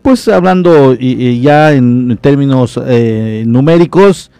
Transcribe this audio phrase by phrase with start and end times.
[0.00, 4.30] Pues hablando ya en términos eh, numéricos,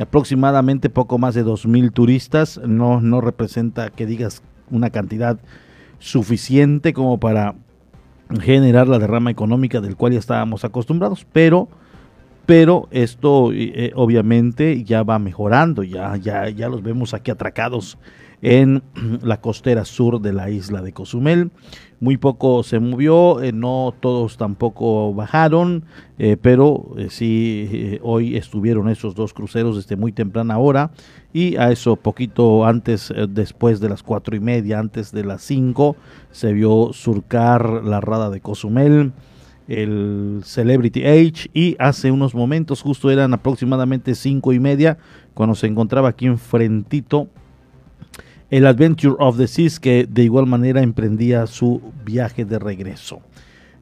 [0.00, 5.38] aproximadamente poco más de dos mil turistas, no, no representa que digas una cantidad
[5.98, 7.56] suficiente como para
[8.40, 11.68] generar la derrama económica del cual ya estábamos acostumbrados, pero
[12.46, 17.98] pero esto eh, obviamente ya va mejorando, ya, ya, ya los vemos aquí atracados
[18.40, 18.82] en
[19.22, 21.50] la costera sur de la isla de Cozumel.
[22.02, 25.84] Muy poco se movió, eh, no todos tampoco bajaron,
[26.18, 30.90] eh, pero sí hoy estuvieron esos dos cruceros desde muy temprana hora
[31.32, 35.94] y a eso poquito antes, después de las cuatro y media, antes de las cinco,
[36.32, 39.12] se vio surcar la rada de Cozumel
[39.68, 44.98] el Celebrity Age y hace unos momentos, justo eran aproximadamente cinco y media,
[45.34, 47.28] cuando se encontraba aquí enfrentito
[48.52, 53.20] el Adventure of the Seas que de igual manera emprendía su viaje de regreso.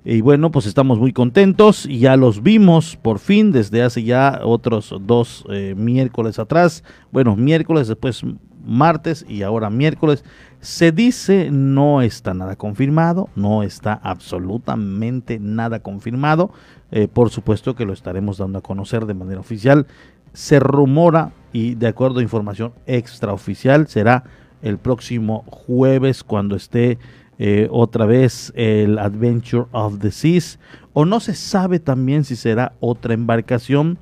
[0.04, 4.94] Y bueno, pues estamos muy contentos ya los vimos por fin desde hace ya otros
[5.00, 6.84] dos eh, miércoles atrás.
[7.10, 8.22] Bueno, miércoles, después
[8.64, 10.24] martes y ahora miércoles.
[10.60, 16.52] Se dice, no está nada confirmado, no está absolutamente nada confirmado.
[16.92, 19.88] Eh, por supuesto que lo estaremos dando a conocer de manera oficial.
[20.32, 24.22] Se rumora y de acuerdo a información extraoficial será
[24.62, 26.98] el próximo jueves cuando esté
[27.38, 30.58] eh, otra vez el Adventure of the Seas.
[30.92, 33.98] O no se sabe también si será otra embarcación.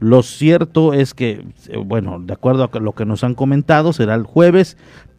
[0.00, 4.14] Lo cierto es que, eh, bueno, de acuerdo a lo que nos han comentado, será
[4.14, 4.76] el jueves,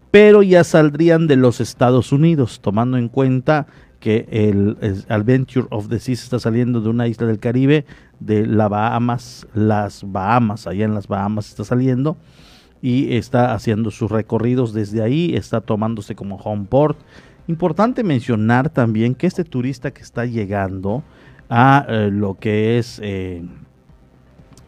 [0.09, 3.67] pero ya saldrían de los Estados Unidos, tomando en cuenta
[4.01, 7.85] que el, Adventure of the Seas está saliendo de una isla del Caribe,
[8.19, 12.17] de las Bahamas, las Bahamas, allá en las Bahamas está saliendo
[12.81, 16.97] y está haciendo sus recorridos desde ahí, está tomándose como home port.
[17.47, 21.03] Importante mencionar también que este turista que está llegando
[21.49, 23.43] a eh, lo que es eh,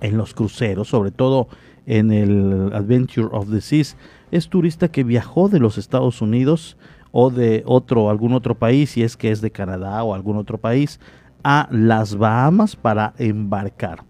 [0.02, 1.47] en los cruceros, sobre todo
[1.86, 3.97] en el Adventure of the Seas,
[4.31, 6.78] es turista que viajó de los Estados Unidos
[7.12, 10.57] o de otro, algún otro país, si es que es de Canadá o algún otro
[10.57, 11.00] país,
[11.44, 14.03] a las Bahamas para embarcar.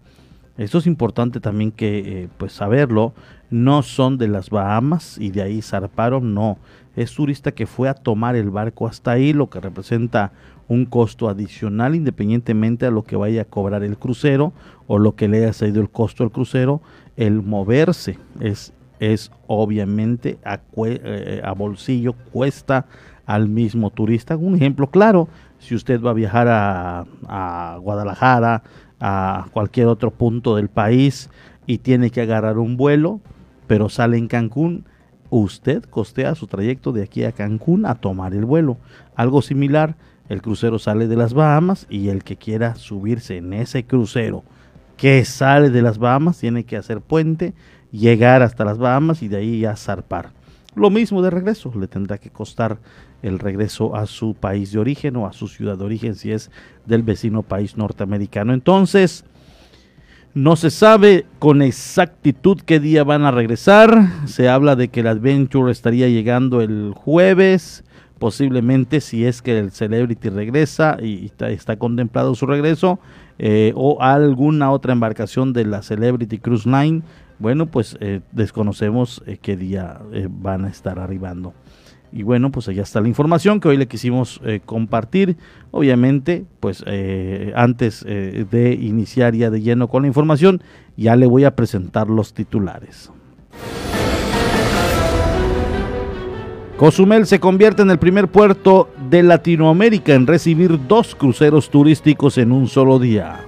[0.56, 3.12] Esto es importante también que eh, pues saberlo.
[3.50, 6.58] No son de las Bahamas y de ahí zarparon, no.
[6.96, 10.32] Es turista que fue a tomar el barco hasta ahí, lo que representa
[10.68, 14.52] un costo adicional independientemente a lo que vaya a cobrar el crucero
[14.86, 16.80] o lo que le haya salido el costo al crucero,
[17.16, 20.38] el moverse es es obviamente
[20.76, 22.86] eh, a, bolsillo, cuesta
[23.26, 24.36] al mismo turista.
[24.36, 25.28] Un ejemplo claro,
[25.58, 28.62] si usted va a viajar a, a, Guadalajara,
[29.00, 31.30] a cualquier otro punto del país
[31.66, 33.20] y tiene que agarrar un vuelo,
[33.74, 34.84] pero sale en Cancún,
[35.30, 38.76] usted costea su trayecto de aquí a Cancún a tomar el vuelo.
[39.16, 39.96] Algo similar,
[40.28, 44.44] el crucero sale de las Bahamas y el que quiera subirse en ese crucero
[44.96, 47.52] que sale de las Bahamas tiene que hacer puente
[47.90, 50.30] llegar hasta las Bahamas y de ahí ya zarpar.
[50.76, 52.78] Lo mismo de regreso, le tendrá que costar
[53.22, 56.52] el regreso a su país de origen o a su ciudad de origen si es
[56.86, 58.54] del vecino país norteamericano.
[58.54, 59.24] Entonces,
[60.34, 64.08] no se sabe con exactitud qué día van a regresar.
[64.26, 67.84] Se habla de que el Adventure estaría llegando el jueves,
[68.18, 72.98] posiblemente si es que el Celebrity regresa y está, contemplado su regreso,
[73.38, 77.02] eh, o alguna otra embarcación de la Celebrity Cruise Line
[77.38, 81.52] bueno, pues eh, desconocemos eh, qué día eh, van a estar arribando.
[82.16, 85.36] Y bueno, pues allá está la información que hoy le quisimos compartir.
[85.72, 86.84] Obviamente, pues
[87.56, 90.62] antes de iniciar ya de lleno con la información,
[90.96, 93.10] ya le voy a presentar los titulares.
[96.76, 102.52] Cozumel se convierte en el primer puerto de Latinoamérica en recibir dos cruceros turísticos en
[102.52, 103.40] un solo día.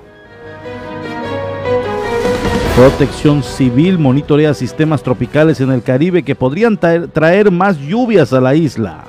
[2.76, 8.54] Protección Civil monitorea sistemas tropicales en el Caribe que podrían traer, más lluvias a la
[8.54, 9.04] isla.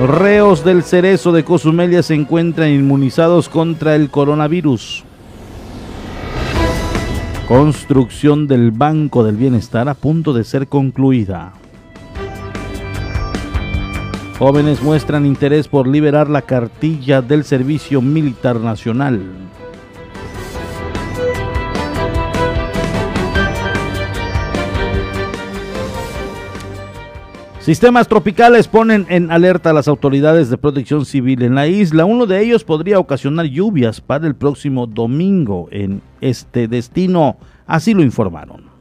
[0.00, 5.04] Reos del cerezo de Cosumelia se encuentran inmunizados contra el coronavirus.
[7.46, 11.52] Construcción del Banco del Bienestar a punto de ser concluida.
[14.36, 19.22] Jóvenes muestran interés por liberar la cartilla del Servicio Militar Nacional.
[27.66, 32.04] Sistemas tropicales ponen en alerta a las autoridades de protección civil en la isla.
[32.04, 37.38] Uno de ellos podría ocasionar lluvias para el próximo domingo en este destino.
[37.66, 38.75] Así lo informaron.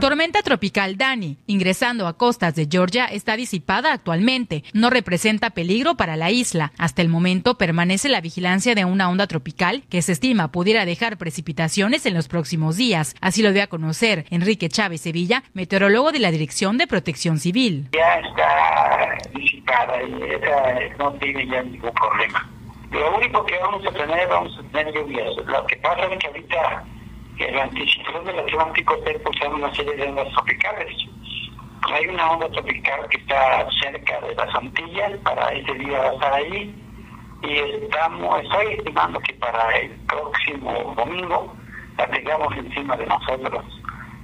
[0.00, 4.64] Tormenta tropical Dani, ingresando a costas de Georgia, está disipada actualmente.
[4.72, 6.72] No representa peligro para la isla.
[6.78, 11.18] Hasta el momento permanece la vigilancia de una onda tropical que se estima pudiera dejar
[11.18, 13.14] precipitaciones en los próximos días.
[13.20, 17.90] Así lo dio a conocer Enrique Chávez Sevilla, meteorólogo de la Dirección de Protección Civil.
[17.92, 22.48] Ya está disipada y no tiene ya ningún problema.
[22.90, 25.28] Lo único que vamos a tener, vamos a tener lluvias.
[25.44, 26.86] Lo que pasa es que ahorita
[27.44, 30.94] el anticiclón del Atlántico está impulsando una serie de ondas tropicales.
[31.92, 36.12] Hay una onda tropical que está cerca de las Antillas, para ese día va a
[36.12, 36.74] estar ahí,
[37.42, 37.52] y
[37.82, 41.56] estamos, estoy estimando que para el próximo domingo
[41.96, 43.64] la tengamos encima de nosotros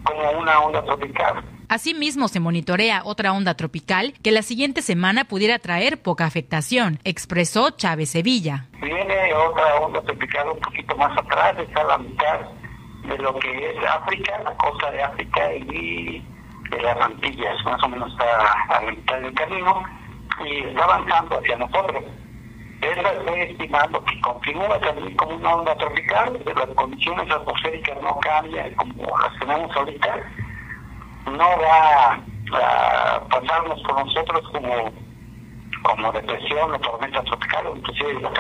[0.05, 1.43] como una onda tropical.
[1.69, 7.71] Asimismo, se monitorea otra onda tropical que la siguiente semana pudiera traer poca afectación, expresó
[7.71, 8.67] Chávez Sevilla.
[8.81, 12.41] Viene otra onda tropical un poquito más atrás, está a la mitad
[13.05, 16.25] de lo que es África, la costa de África y
[16.71, 19.83] de las Antillas, más o menos está a la mitad del camino
[20.45, 22.05] y está avanzando hacia nosotros.
[22.81, 28.75] Esa estoy estimando que continúa también como una onda tropical, las condiciones atmosféricas no cambian
[28.75, 30.17] como las tenemos ahorita,
[31.27, 32.21] no va
[32.53, 34.93] a pasarnos por nosotros como,
[35.83, 38.31] como depresión o tormenta tropical o inclusive no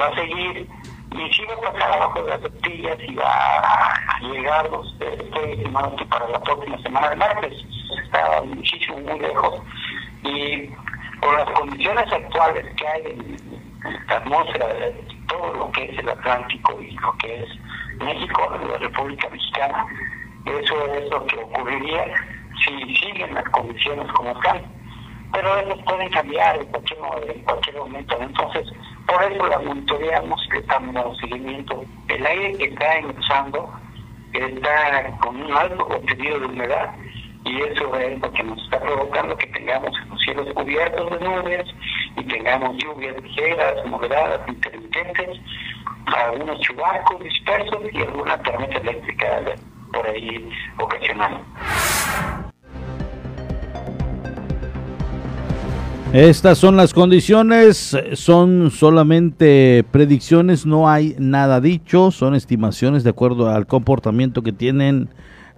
[0.00, 0.68] Va a seguir
[1.14, 4.70] va a pasar abajo de las tortillas y va a llegar,
[5.00, 7.64] estoy estimando que para la próxima semana de martes,
[8.04, 9.60] está muchísimo, muy lejos.
[10.22, 10.68] Y
[11.20, 13.36] por las condiciones actuales que hay en
[14.08, 17.48] la atmósfera de todo lo que es el Atlántico y lo que es
[17.98, 19.86] México, la República Mexicana,
[20.46, 22.04] eso es lo que ocurriría
[22.64, 24.62] si siguen las condiciones como están.
[25.32, 26.98] Pero eso pueden cambiar en cualquier,
[27.34, 28.16] en cualquier momento.
[28.20, 28.66] Entonces,
[29.06, 31.84] por eso la monitoreamos, le estamos dando seguimiento.
[32.08, 33.70] El aire que está ingresando
[34.32, 36.94] está con un alto contenido de humedad
[37.44, 41.66] y eso es lo que nos está provocando que tengamos los cielos cubiertos de nubes
[42.16, 45.40] y tengamos lluvias ligeras, moderadas, intermitentes,
[46.06, 49.40] algunos chubascos dispersos y alguna tormenta eléctrica
[49.92, 51.42] por ahí ocasional.
[56.12, 63.48] Estas son las condiciones, son solamente predicciones, no hay nada dicho, son estimaciones de acuerdo
[63.48, 65.08] al comportamiento que tienen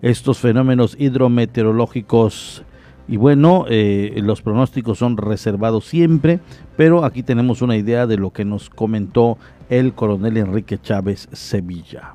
[0.01, 2.63] estos fenómenos hidrometeorológicos.
[3.09, 6.39] Y bueno, eh, los pronósticos son reservados siempre,
[6.77, 9.39] pero aquí tenemos una idea de lo que nos comentó
[9.71, 12.15] el coronel Enrique Chávez Sevilla.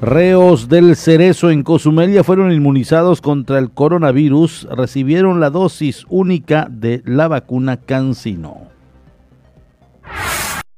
[0.00, 7.02] Reos del Cerezo en Cosumelia fueron inmunizados contra el coronavirus, recibieron la dosis única de
[7.04, 8.68] la vacuna Cancino.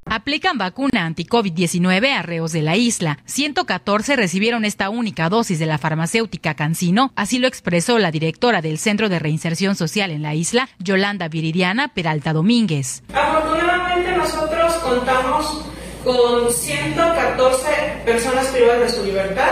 [0.06, 3.18] Aplican vacuna anti-COVID-19 a reos de la isla.
[3.26, 8.78] 114 recibieron esta única dosis de la farmacéutica Cancino, así lo expresó la directora del
[8.78, 13.02] Centro de Reinserción Social en la isla, Yolanda Viridiana Peralta Domínguez.
[13.12, 15.64] Afortunadamente nosotros contamos
[16.04, 17.68] con 114
[18.04, 19.50] personas privadas de su libertad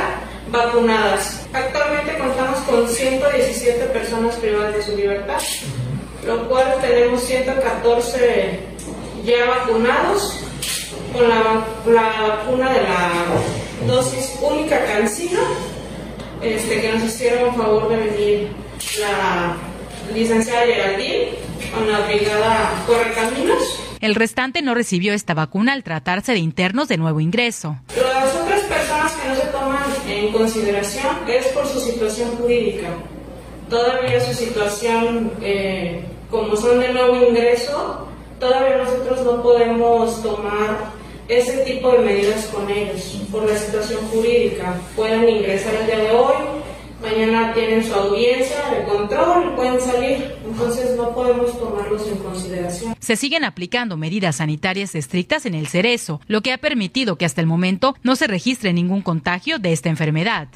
[0.51, 1.47] vacunadas.
[1.53, 5.41] Actualmente contamos con 117 personas privadas de su libertad,
[6.27, 8.61] lo cual tenemos 114
[9.25, 10.41] ya vacunados
[11.13, 15.41] con la, vacuna de la dosis única cancino,
[16.43, 18.49] este, que nos hicieron favor de venir
[19.01, 19.57] la
[20.15, 21.29] licenciada Geraldine
[21.75, 26.99] con la brigada Correcaminos el restante no recibió esta vacuna al tratarse de internos de
[26.99, 27.77] nuevo ingreso.
[27.97, 32.91] Las otras personas que no se toman en consideración es por su situación jurídica.
[33.69, 40.93] Todavía su situación, eh, como son de nuevo ingreso, todavía nosotros no podemos tomar
[41.27, 44.77] ese tipo de medidas con ellos por la situación jurídica.
[44.95, 46.37] Pueden ingresar el día de hoy,
[47.11, 52.95] mañana tienen su audiencia de control, pueden salir, entonces no podemos tomarlos en consideración.
[52.99, 57.41] Se siguen aplicando medidas sanitarias estrictas en el cerezo, lo que ha permitido que hasta
[57.41, 60.49] el momento no se registre ningún contagio de esta enfermedad.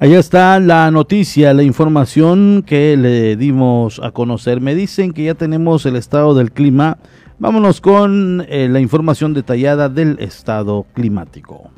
[0.00, 4.60] Allá está la noticia, la información que le dimos a conocer.
[4.60, 6.98] Me dicen que ya tenemos el estado del clima
[7.40, 11.70] Vámonos con eh, la información detallada del estado climático.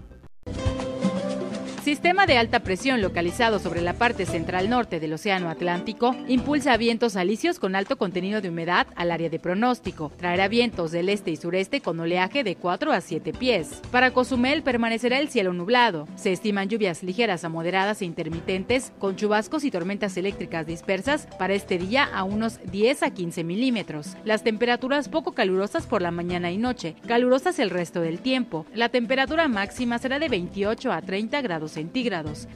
[1.91, 7.17] Sistema de alta presión localizado sobre la parte central norte del Océano Atlántico impulsa vientos
[7.17, 10.13] alisios con alto contenido de humedad al área de pronóstico.
[10.17, 13.83] Traerá vientos del este y sureste con oleaje de 4 a 7 pies.
[13.91, 16.07] Para Cozumel permanecerá el cielo nublado.
[16.15, 21.55] Se estiman lluvias ligeras a moderadas e intermitentes con chubascos y tormentas eléctricas dispersas para
[21.55, 24.17] este día a unos 10 a 15 milímetros.
[24.25, 28.65] Las temperaturas poco calurosas por la mañana y noche, calurosas el resto del tiempo.
[28.77, 31.80] La temperatura máxima será de 28 a 30 grados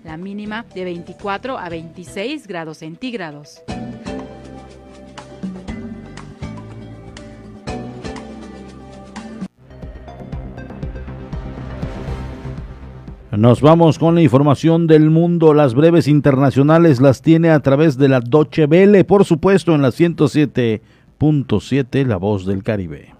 [0.04, 3.62] la mínima de 24 a 26 grados centígrados.
[13.37, 15.54] Nos vamos con la información del mundo.
[15.54, 19.88] Las breves internacionales las tiene a través de la Doche Vele, por supuesto en la
[19.88, 23.13] 107.7, La Voz del Caribe.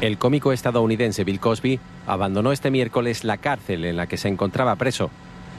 [0.00, 4.76] El cómico estadounidense Bill Cosby abandonó este miércoles la cárcel en la que se encontraba
[4.76, 5.10] preso.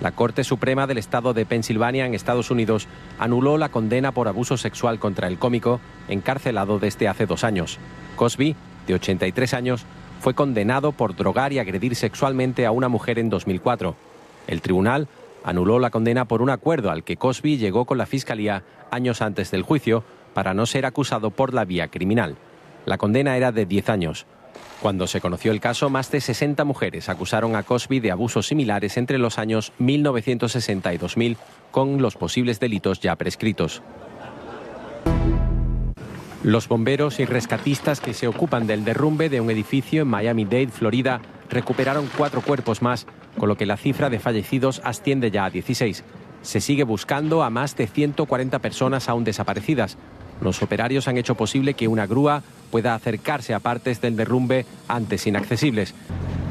[0.02, 2.88] La Corte Suprema del Estado de Pensilvania en Estados Unidos
[3.20, 7.80] anuló la condena por abuso sexual contra el cómico, encarcelado desde hace dos años.
[8.16, 8.56] Cosby,
[8.88, 9.86] de 83 años,
[10.22, 13.98] fue condenado por drogar y agredir sexualmente a una mujer en 2004.
[14.48, 15.10] El tribunal
[15.44, 19.52] anuló la condena por un acuerdo al que Cosby llegó con la Fiscalía años antes
[19.52, 22.38] del juicio para no ser acusado por la vía criminal.
[22.86, 24.26] La condena era de 10 años.
[24.82, 28.96] Cuando se conoció el caso, más de 60 mujeres acusaron a Cosby de abusos similares
[28.96, 31.38] entre los años 1960 y 2000,
[31.72, 33.82] con los posibles delitos ya prescritos.
[36.44, 41.20] Los bomberos y rescatistas que se ocupan del derrumbe de un edificio en Miami-Dade, Florida,
[41.50, 43.06] recuperaron cuatro cuerpos más,
[43.38, 46.06] con lo que la cifra de fallecidos asciende ya a 16.
[46.42, 49.98] Se sigue buscando a más de 140 personas aún desaparecidas,
[50.42, 55.28] los operarios han hecho posible que una grúa pueda acercarse a partes del derrumbe antes
[55.28, 55.94] inaccesibles.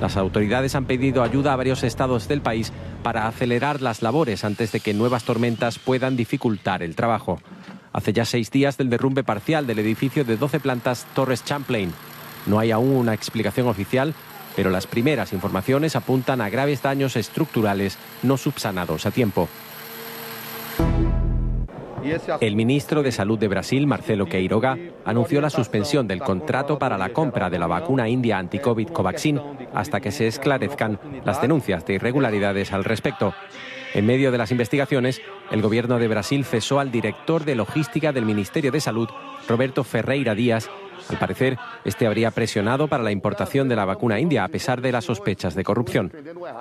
[0.01, 4.73] Las autoridades han pedido ayuda a varios estados del país para acelerar las labores antes
[4.73, 7.41] de que nuevas tormentas puedan dificultar el trabajo.
[7.93, 11.93] Hace ya seis días del derrumbe parcial del edificio de 12 plantas Torres Champlain.
[12.47, 14.15] No hay aún una explicación oficial,
[14.55, 19.49] pero las primeras informaciones apuntan a graves daños estructurales no subsanados a tiempo.
[22.41, 27.11] El ministro de Salud de Brasil, Marcelo Queiroga, anunció la suspensión del contrato para la
[27.11, 29.41] compra de la vacuna india anti-COVID Covaxin
[29.75, 33.35] hasta que se esclarezcan las denuncias de irregularidades al respecto.
[33.95, 38.27] En medio de las investigaciones, el gobierno de Brasil cesó al director de logística del
[38.27, 39.09] Ministerio de Salud,
[39.49, 40.69] Roberto Ferreira Díaz,
[41.11, 44.93] al parecer, este habría presionado para la importación de la vacuna india a pesar de
[44.93, 46.13] las sospechas de corrupción.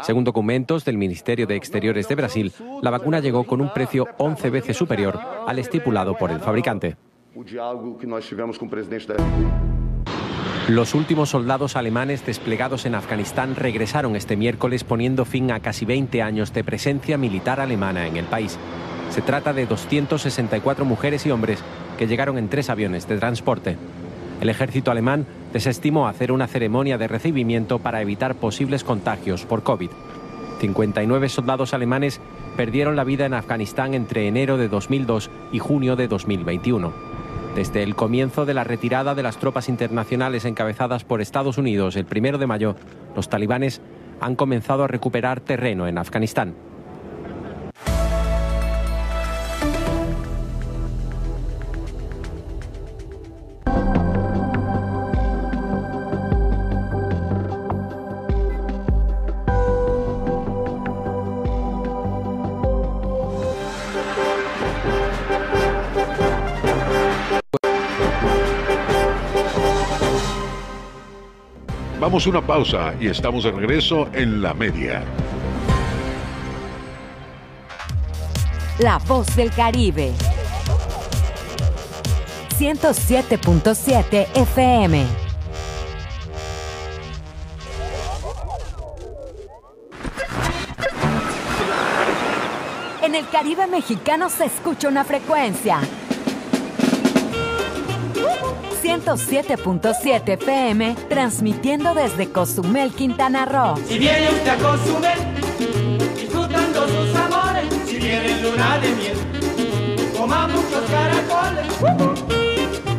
[0.01, 4.49] Según documentos del Ministerio de Exteriores de Brasil, la vacuna llegó con un precio 11
[4.49, 6.97] veces superior al estipulado por el fabricante.
[10.67, 16.21] Los últimos soldados alemanes desplegados en Afganistán regresaron este miércoles poniendo fin a casi 20
[16.21, 18.57] años de presencia militar alemana en el país.
[19.09, 21.63] Se trata de 264 mujeres y hombres
[21.97, 23.77] que llegaron en tres aviones de transporte.
[24.41, 29.89] El ejército alemán desestimó hacer una ceremonia de recibimiento para evitar posibles contagios por COVID.
[30.59, 32.19] 59 soldados alemanes
[32.55, 36.93] perdieron la vida en Afganistán entre enero de 2002 y junio de 2021.
[37.55, 42.05] Desde el comienzo de la retirada de las tropas internacionales encabezadas por Estados Unidos el
[42.05, 42.75] primero de mayo,
[43.15, 43.81] los talibanes
[44.19, 46.53] han comenzado a recuperar terreno en Afganistán.
[72.17, 75.03] Vamos una pausa y estamos de regreso en la media.
[78.79, 80.13] La voz del Caribe.
[82.57, 85.05] 107.7 FM.
[93.03, 95.81] En el Caribe mexicano se escucha una frecuencia
[99.01, 103.75] 107.7 FM, transmitiendo desde Cozumel, Quintana Roo.
[103.87, 105.19] Si viene usted a Cozumel,
[106.15, 109.17] disfrutando sus amores, si viene luna de miel,
[110.17, 111.67] coma muchos caracoles.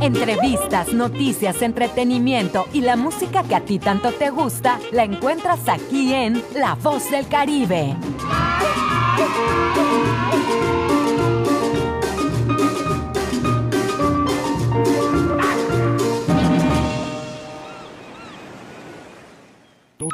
[0.00, 6.14] Entrevistas, noticias, entretenimiento y la música que a ti tanto te gusta la encuentras aquí
[6.14, 7.96] en La Voz del Caribe.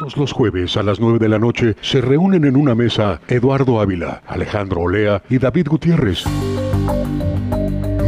[0.05, 3.81] Todos los jueves a las 9 de la noche se reúnen en una mesa Eduardo
[3.81, 6.25] Ávila, Alejandro Olea y David Gutiérrez.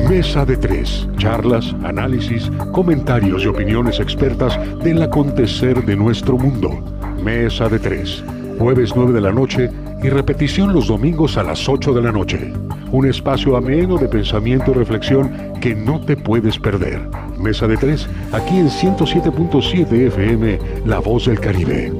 [0.06, 1.08] Mesa de tres.
[1.16, 6.68] Charlas, análisis, comentarios y opiniones expertas del acontecer de nuestro mundo.
[7.24, 8.22] Mesa de tres.
[8.58, 9.70] Jueves 9 de la noche
[10.06, 12.52] y repetición los domingos a las 8 de la noche.
[12.92, 17.08] Un espacio ameno de pensamiento y reflexión que no te puedes perder.
[17.40, 21.92] Mesa de tres, aquí en 107.7 FM, La Voz del Caribe.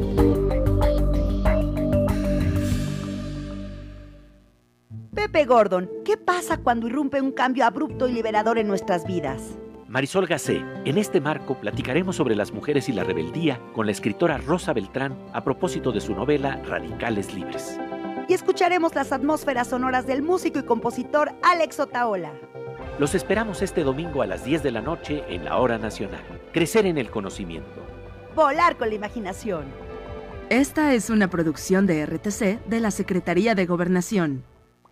[5.12, 9.58] Pepe Gordon, ¿qué pasa cuando irrumpe un cambio abrupto y liberador en nuestras vidas?
[9.88, 14.38] Marisol Gacé, en este marco platicaremos sobre las mujeres y la rebeldía con la escritora
[14.38, 17.80] Rosa Beltrán a propósito de su novela Radicales Libres.
[18.28, 22.32] Y escucharemos las atmósferas sonoras del músico y compositor Alex Otaola.
[22.98, 26.24] Los esperamos este domingo a las 10 de la noche en la Hora Nacional.
[26.52, 27.82] Crecer en el conocimiento.
[28.34, 29.64] Volar con la imaginación.
[30.48, 34.44] Esta es una producción de RTC de la Secretaría de Gobernación.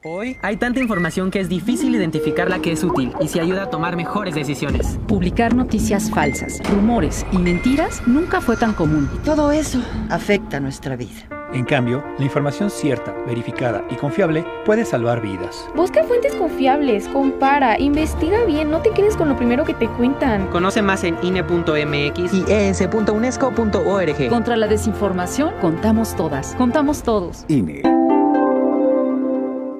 [0.05, 3.64] Hoy hay tanta información que es difícil identificar la que es útil y se ayuda
[3.64, 4.99] a tomar mejores decisiones.
[5.09, 9.09] Publicar noticias falsas, rumores y mentiras nunca fue tan común.
[9.14, 11.44] Y todo eso afecta nuestra vida.
[11.55, 15.69] En cambio, la información cierta, verificada y confiable puede salvar vidas.
[15.77, 20.49] Busca fuentes confiables, compara, investiga bien, no te quedes con lo primero que te cuentan.
[20.49, 24.29] Conoce más en INE.mx y es.unesco.org.
[24.29, 27.45] Contra la desinformación, contamos todas, contamos todos.
[27.47, 27.83] INE.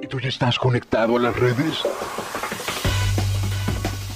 [0.01, 1.83] ¿Y tú ya estás conectado a las redes?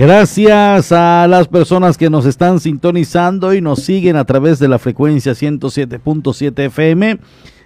[0.00, 4.78] Gracias a las personas que nos están sintonizando y nos siguen a través de la
[4.78, 7.18] frecuencia 107.7 FM.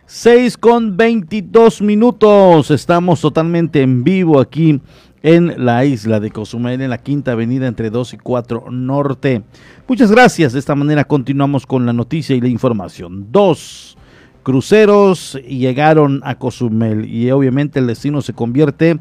[0.04, 2.72] 6 con 22 minutos.
[2.72, 4.80] Estamos totalmente en vivo aquí
[5.22, 9.44] en la isla de Cozumel, en la quinta avenida entre 2 y 4 norte.
[9.86, 10.54] Muchas gracias.
[10.54, 13.28] De esta manera continuamos con la noticia y la información.
[13.30, 13.96] Dos
[14.42, 19.00] cruceros llegaron a Cozumel y obviamente el destino se convierte en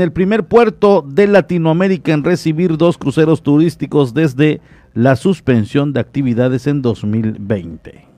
[0.00, 4.60] el primer puerto de Latinoamérica en recibir dos cruceros turísticos desde
[4.94, 8.08] la suspensión de actividades en 2020.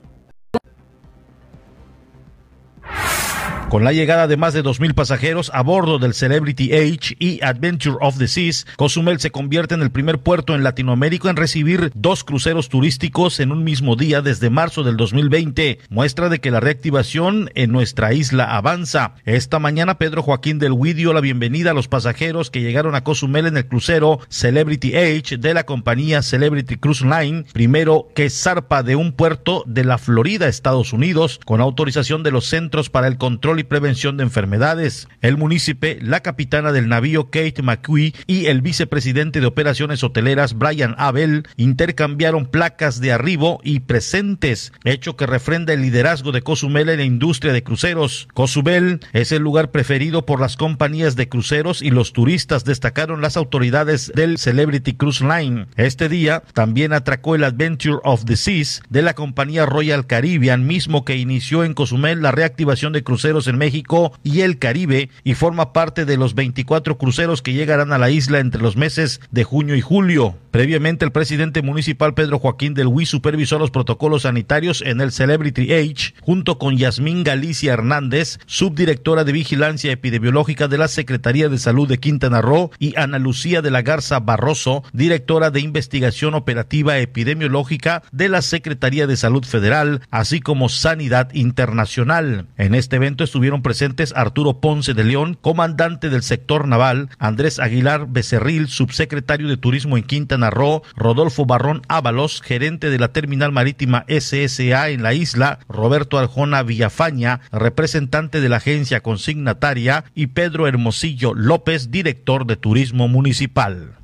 [3.71, 7.95] Con la llegada de más de 2.000 pasajeros a bordo del Celebrity Age y Adventure
[8.01, 12.25] of the Seas, Cozumel se convierte en el primer puerto en Latinoamérica en recibir dos
[12.25, 17.49] cruceros turísticos en un mismo día desde marzo del 2020, muestra de que la reactivación
[17.55, 19.13] en nuestra isla avanza.
[19.23, 23.05] Esta mañana Pedro Joaquín del Huí dio la bienvenida a los pasajeros que llegaron a
[23.05, 28.83] Cozumel en el crucero Celebrity Age de la compañía Celebrity Cruise Line, primero que zarpa
[28.83, 33.17] de un puerto de la Florida, Estados Unidos, con autorización de los Centros para el
[33.17, 35.07] Control Prevención de Enfermedades.
[35.21, 40.95] El municipio, la capitana del navío Kate McQueen y el vicepresidente de operaciones hoteleras Brian
[40.97, 46.97] Abel intercambiaron placas de arribo y presentes, hecho que refrenda el liderazgo de Cozumel en
[46.97, 48.27] la industria de cruceros.
[48.33, 53.37] Cozumel es el lugar preferido por las compañías de cruceros y los turistas, destacaron las
[53.37, 55.67] autoridades del Celebrity Cruise Line.
[55.75, 61.05] Este día también atracó el Adventure of the Seas de la compañía Royal Caribbean, mismo
[61.05, 66.05] que inició en Cozumel la reactivación de cruceros México y el Caribe y forma parte
[66.05, 69.81] de los 24 cruceros que llegarán a la isla entre los meses de junio y
[69.81, 70.35] julio.
[70.51, 75.73] Previamente, el presidente municipal Pedro Joaquín del Huy supervisó los protocolos sanitarios en el Celebrity
[75.73, 81.87] Age, junto con Yasmín Galicia Hernández, subdirectora de Vigilancia Epidemiológica de la Secretaría de Salud
[81.87, 88.03] de Quintana Roo, y Ana Lucía de la Garza Barroso, directora de Investigación Operativa Epidemiológica
[88.11, 92.47] de la Secretaría de Salud Federal, así como Sanidad Internacional.
[92.57, 98.05] En este evento estuvieron presentes Arturo Ponce de León, comandante del sector naval, Andrés Aguilar
[98.07, 104.05] Becerril, subsecretario de Turismo en Quintana Roo, Rodolfo Barrón Ábalos, gerente de la terminal marítima
[104.07, 111.33] SSA en la isla, Roberto Arjona Villafaña, representante de la agencia consignataria, y Pedro Hermosillo
[111.33, 113.95] López, director de Turismo Municipal.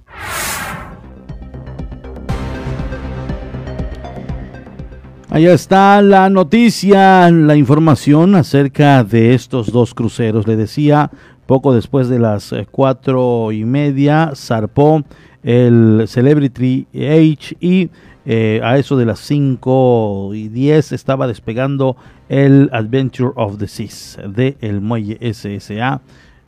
[5.38, 10.48] Allá está la noticia, la información acerca de estos dos cruceros.
[10.48, 11.12] Le decía,
[11.46, 15.04] poco después de las eh, cuatro y media, zarpó
[15.44, 17.92] el Celebrity Age y
[18.26, 21.98] eh, a eso de las 5 y 10 estaba despegando
[22.30, 26.02] el Adventure of the Seas de el muelle SSA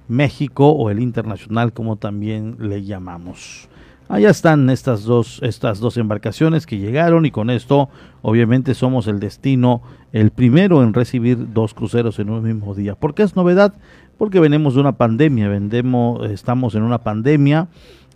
[0.07, 3.68] México o el internacional como también le llamamos.
[4.11, 7.89] Allá están estas dos, estas dos embarcaciones que llegaron y con esto
[8.23, 12.95] obviamente somos el destino, el primero en recibir dos cruceros en un mismo día.
[12.95, 13.75] ¿Por qué es novedad?
[14.17, 17.67] Porque venimos de una pandemia, vendemos, estamos en una pandemia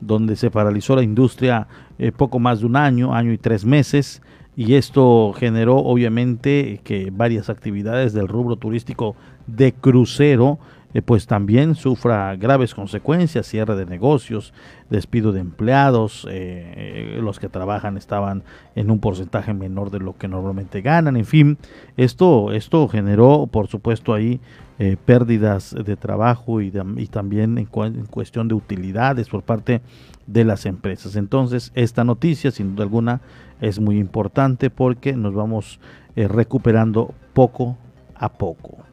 [0.01, 1.67] donde se paralizó la industria
[1.99, 4.23] eh, poco más de un año, año y tres meses,
[4.56, 10.58] y esto generó obviamente que varias actividades del rubro turístico de crucero
[10.93, 14.53] eh, pues también sufra graves consecuencias, cierre de negocios,
[14.89, 18.43] despido de empleados, eh, los que trabajan estaban
[18.75, 21.58] en un porcentaje menor de lo que normalmente ganan, en fin,
[21.97, 24.39] esto, esto generó por supuesto ahí
[24.79, 29.82] eh, pérdidas de trabajo y, también en, cuestión de utilidades por parte
[30.27, 31.15] de las empresas.
[31.15, 33.21] Entonces, esta noticia, sin duda alguna,
[33.62, 35.79] es muy importante porque nos vamos
[36.15, 37.77] recuperando poco
[38.15, 38.92] a poco.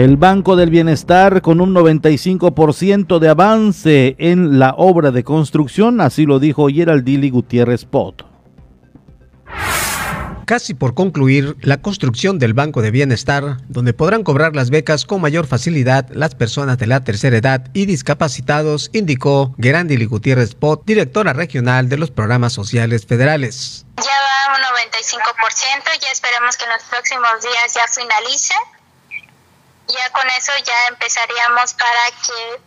[0.00, 6.24] El Banco del Bienestar con un 95% de avance en la obra de construcción, así
[6.24, 8.24] lo dijo Geraldili Gutiérrez Pot.
[10.46, 15.20] Casi por concluir la construcción del Banco de Bienestar, donde podrán cobrar las becas con
[15.20, 21.34] mayor facilidad las personas de la tercera edad y discapacitados, indicó Geraldili Gutiérrez Pot, directora
[21.34, 23.84] regional de los programas sociales federales.
[23.98, 24.16] Ya
[24.48, 28.54] va un 95%, ya esperemos que en los próximos días ya finalice
[29.90, 32.60] ya con eso ya empezaríamos para que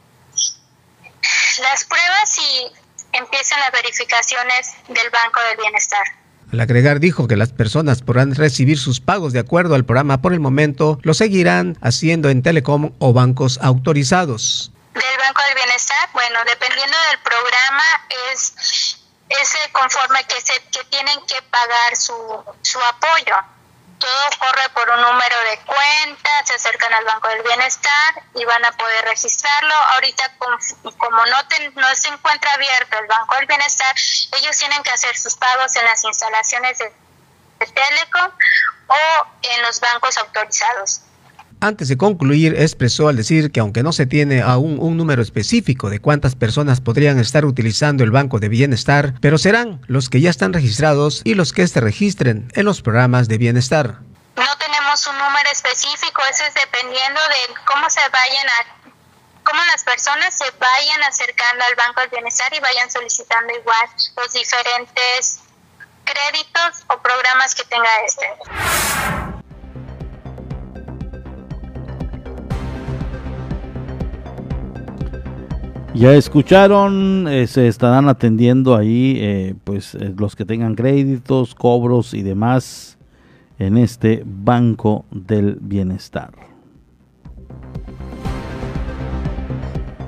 [1.62, 2.72] las pruebas y
[3.14, 6.04] empiecen las verificaciones del Banco del Bienestar.
[6.52, 10.34] Al agregar dijo que las personas podrán recibir sus pagos de acuerdo al programa por
[10.34, 14.72] el momento, lo seguirán haciendo en Telecom o bancos autorizados.
[14.94, 17.84] Del Banco del Bienestar, bueno, dependiendo del programa
[18.34, 22.14] es ese conforme que se que tienen que pagar su,
[22.62, 23.36] su apoyo
[24.00, 28.64] todo corre por un número de cuenta, se acercan al Banco del Bienestar y van
[28.66, 29.74] a poder registrarlo.
[29.74, 30.36] Ahorita,
[30.98, 31.38] como no,
[31.76, 33.96] no se encuentra abierto el Banco del Bienestar,
[34.34, 36.94] ellos tienen que hacer sus pagos en las instalaciones de,
[37.60, 38.32] de Telecom
[38.88, 41.02] o en los bancos autorizados.
[41.64, 45.90] Antes de concluir, expresó al decir que aunque no se tiene aún un número específico
[45.90, 50.30] de cuántas personas podrían estar utilizando el Banco de Bienestar, pero serán los que ya
[50.30, 54.00] están registrados y los que se registren en los programas de bienestar.
[54.36, 58.92] No tenemos un número específico, eso es dependiendo de cómo se vayan a
[59.46, 64.34] cómo las personas se vayan acercando al Banco de Bienestar y vayan solicitando igual los
[64.34, 65.40] diferentes
[66.04, 69.23] créditos o programas que tenga este.
[75.96, 82.16] Ya escucharon, eh, se estarán atendiendo ahí eh, pues eh, los que tengan créditos, cobros
[82.16, 82.98] y demás
[83.60, 86.32] en este Banco del Bienestar.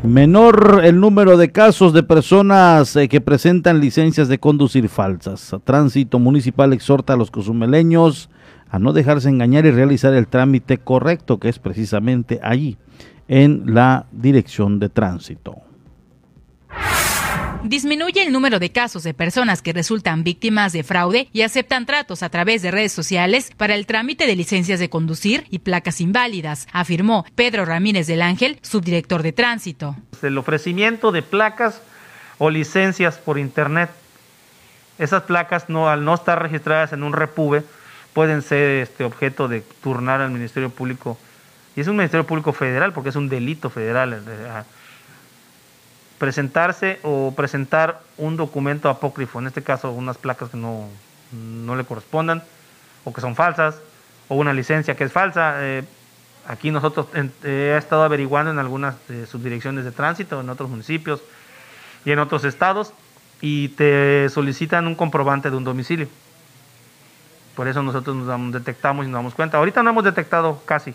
[0.01, 5.55] Menor el número de casos de personas que presentan licencias de conducir falsas.
[5.63, 8.31] Tránsito Municipal exhorta a los cozumeleños
[8.69, 12.77] a no dejarse engañar y realizar el trámite correcto, que es precisamente allí,
[13.27, 15.57] en la dirección de tránsito.
[17.65, 22.21] Disminuye el número de casos de personas que resultan víctimas de fraude y aceptan tratos
[22.21, 26.67] a través de redes sociales para el trámite de licencias de conducir y placas inválidas,
[26.71, 29.95] afirmó Pedro Ramírez del Ángel, subdirector de tránsito.
[30.21, 31.81] El ofrecimiento de placas
[32.37, 33.89] o licencias por internet.
[34.99, 37.63] Esas placas no al no estar registradas en un repube
[38.13, 41.17] pueden ser este objeto de turnar al Ministerio Público
[41.75, 44.63] y es un Ministerio Público federal porque es un delito federal eh,
[46.17, 50.87] presentarse o presentar un documento apócrifo, en este caso unas placas que no,
[51.31, 52.43] no le correspondan
[53.03, 53.79] o que son falsas
[54.27, 55.55] o una licencia que es falsa.
[55.59, 55.83] Eh,
[56.47, 57.07] aquí nosotros
[57.43, 58.95] eh, estado averiguando en algunas
[59.29, 61.21] subdirecciones de tránsito, en otros municipios
[62.05, 62.93] y en otros estados
[63.41, 66.07] y te solicitan un comprobante de un domicilio.
[67.55, 69.57] Por eso nosotros nos detectamos y nos damos cuenta.
[69.57, 70.93] Ahorita no hemos detectado casi,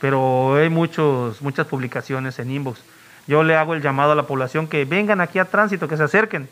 [0.00, 2.82] pero hay muchos, muchas publicaciones en inbox
[3.26, 6.04] yo le hago el llamado a la población que vengan aquí a tránsito, que se
[6.04, 6.48] acerquen.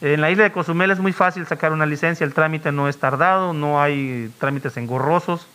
[0.00, 2.98] En la isla de Cozumel es muy fácil sacar una licencia, el trámite no es
[2.98, 5.46] tardado, no hay trámites engorrosos,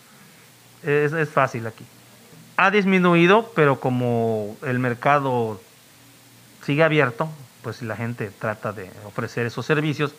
[0.82, 1.84] es, fácil aquí.
[2.56, 5.60] Ha disminuido, pero como el mercado
[6.64, 7.28] sigue abierto,
[7.62, 10.14] pues la gente trata de ofrecer esos servicios,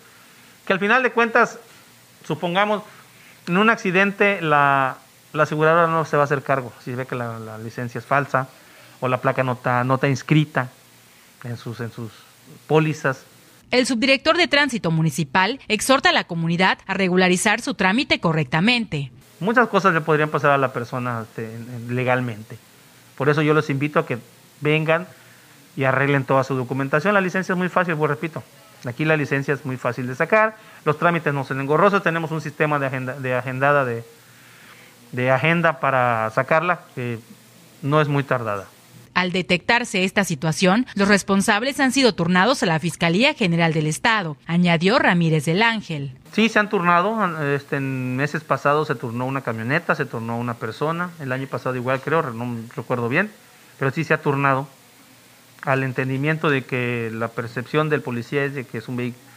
[0.66, 1.60] que al final de cuentas,
[2.26, 2.84] supongamos,
[3.48, 4.98] en un accidente la,
[5.34, 8.48] la aseguradora no se va a hacer cargo, si ve que la licencia es falsa,
[9.02, 10.70] o la placa no está, no inscrita
[11.44, 12.12] en sus, en sus
[12.68, 13.26] pólizas.
[13.72, 19.12] El subdirector de Tránsito Municipal exhorta a la comunidad a regularizar su trámite correctamente.
[19.40, 21.50] Muchas cosas le podrían pasar a la persona este,
[21.90, 22.58] legalmente.
[23.18, 24.20] Por eso yo los invito a que
[24.62, 25.08] vengan
[25.76, 27.14] y arreglen toda su documentación.
[27.14, 28.44] La licencia es muy fácil, pues repito.
[28.86, 32.42] Aquí la licencia es muy fácil de sacar, los trámites no son engorrosos, tenemos un
[32.42, 34.04] sistema de, agenda, de agendada de,
[35.12, 37.20] de agenda para sacarla que
[37.84, 38.66] no es muy tardada.
[39.14, 44.38] Al detectarse esta situación, los responsables han sido turnados a la Fiscalía General del Estado,
[44.48, 46.12] añadió Ramírez del Ángel.
[46.34, 47.18] Sí, se han turnado.
[47.54, 51.10] Este, en meses pasados se turnó una camioneta, se turnó una persona.
[51.20, 53.32] El año pasado igual creo, no recuerdo bien,
[53.78, 54.68] pero sí se ha turnado
[55.64, 59.31] al entendimiento de que la percepción del policía es de que es un vehículo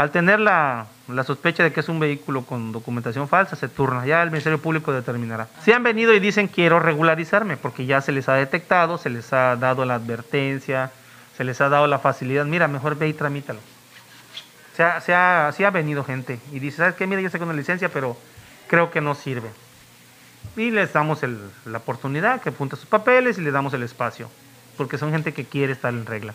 [0.00, 0.86] al tener la,
[1.26, 4.06] sospecha de que es un vehículo con documentación falsa, se turna.
[4.06, 5.46] Ya el Ministerio Público determinará.
[5.62, 9.30] Si han venido y dicen quiero regularizarme, porque ya se les ha detectado, se les
[9.34, 10.90] ha dado la advertencia,
[11.36, 13.60] se les ha dado la facilidad, mira, mejor ve y tramítalo.
[14.74, 17.06] Se ha, se ha, ha venido gente y dice, ¿sabes qué?
[17.06, 18.16] Mira, yo sé con una licencia, pero
[18.68, 19.50] creo que no sirve.
[20.56, 21.20] Y les damos
[21.66, 24.30] la oportunidad que apunte sus papeles y les damos el espacio,
[24.78, 26.32] porque son gente que quiere estar en regla.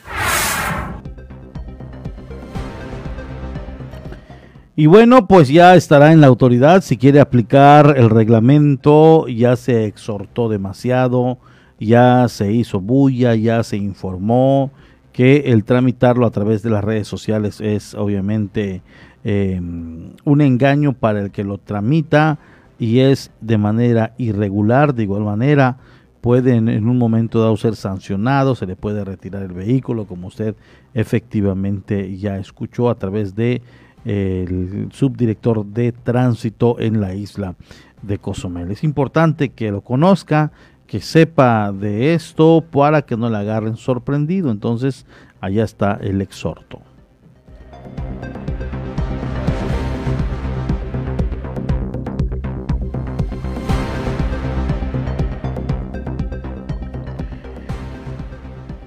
[4.77, 9.85] Y bueno, pues ya estará en la autoridad si quiere aplicar el reglamento, ya se
[9.85, 11.37] exhortó demasiado,
[11.79, 14.71] ya se hizo bulla, ya se informó
[15.13, 18.81] que el tramitarlo a través de las redes sociales es obviamente
[19.23, 22.37] em, un engaño para el que lo tramita
[22.77, 25.77] y es de manera irregular, de igual manera
[26.19, 30.53] pueden en un momento dado ser sancionado, se le puede retirar el vehículo, como usted
[30.93, 33.61] efectivamente ya escuchó a través de
[34.05, 37.55] el subdirector de tránsito en la isla
[38.01, 38.71] de Cozumel.
[38.71, 40.51] Es importante que lo conozca,
[40.87, 44.51] que sepa de esto para que no le agarren sorprendido.
[44.51, 45.05] Entonces,
[45.41, 46.79] allá está el exhorto.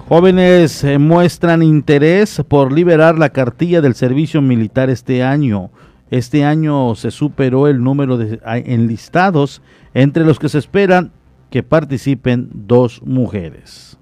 [0.09, 5.71] Jóvenes eh, muestran interés por liberar la cartilla del servicio militar este año.
[6.11, 9.61] Este año se superó el número de enlistados,
[9.92, 11.12] entre los que se esperan
[11.51, 13.99] que participen dos mujeres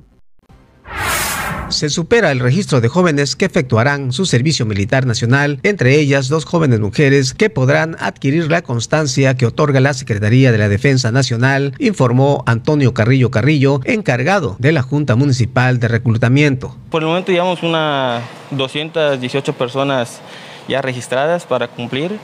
[1.68, 6.44] se supera el registro de jóvenes que efectuarán su servicio militar nacional, entre ellas dos
[6.44, 11.74] jóvenes mujeres que podrán adquirir la constancia que otorga la Secretaría de la Defensa Nacional,
[11.78, 16.76] informó Antonio Carrillo Carrillo, encargado de la Junta Municipal de Reclutamiento.
[16.90, 20.20] Por el momento llevamos unas 218 personas
[20.68, 22.18] ya registradas para cumplir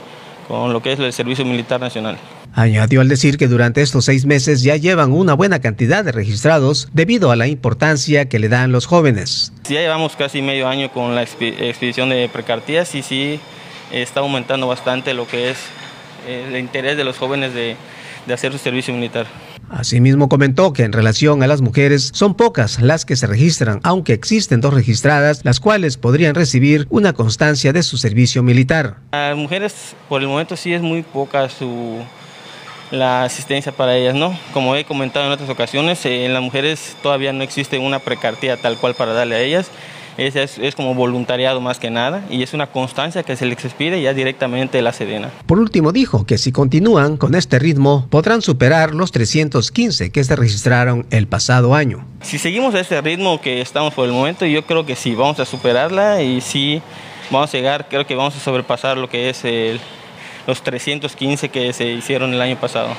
[0.47, 2.17] con lo que es el servicio militar nacional.
[2.55, 6.87] Añadió al decir que durante estos seis meses ya llevan una buena cantidad de registrados
[6.93, 9.51] debido a la importancia que le dan los jóvenes.
[9.67, 13.39] Ya llevamos casi medio año con la expedición de precartías y sí
[13.91, 15.57] está aumentando bastante lo que es
[16.27, 17.75] eh, el interés de los jóvenes de,
[18.27, 19.25] de hacer su servicio militar.
[19.69, 24.13] Asimismo comentó que en relación a las mujeres son pocas las que se registran, aunque
[24.13, 28.97] existen dos registradas, las cuales podrían recibir una constancia de su servicio militar.
[29.11, 32.03] Las mujeres por el momento sí es muy poca su
[32.93, 34.37] la asistencia para ellas, ¿no?
[34.53, 38.55] Como he comentado en otras ocasiones, eh, en las mujeres todavía no existe una precartía
[38.57, 39.71] tal cual para darle a ellas.
[40.15, 43.99] Es, es, como voluntariado más que nada y es una constancia que se les expide
[43.99, 45.31] ya directamente de la Sedena.
[45.47, 50.35] Por último dijo que si continúan con este ritmo podrán superar los 315 que se
[50.35, 52.05] registraron el pasado año.
[52.21, 55.39] Si seguimos a este ritmo que estamos por el momento, yo creo que sí, vamos
[55.39, 56.79] a superarla y sí
[57.31, 59.79] vamos a llegar, creo que vamos a sobrepasar lo que es el,
[60.47, 62.89] los 315 que se hicieron el año pasado.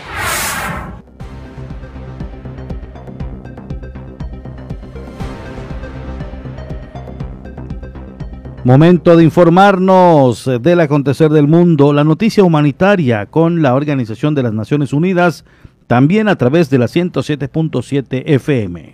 [8.64, 14.54] Momento de informarnos del acontecer del mundo, la noticia humanitaria con la Organización de las
[14.54, 15.44] Naciones Unidas,
[15.87, 18.93] también a través de la 107.7 FM.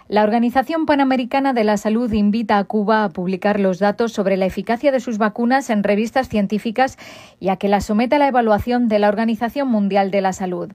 [0.11, 4.45] La Organización Panamericana de la Salud invita a Cuba a publicar los datos sobre la
[4.45, 6.97] eficacia de sus vacunas en revistas científicas
[7.39, 10.73] y a que las someta a la evaluación de la Organización Mundial de la Salud.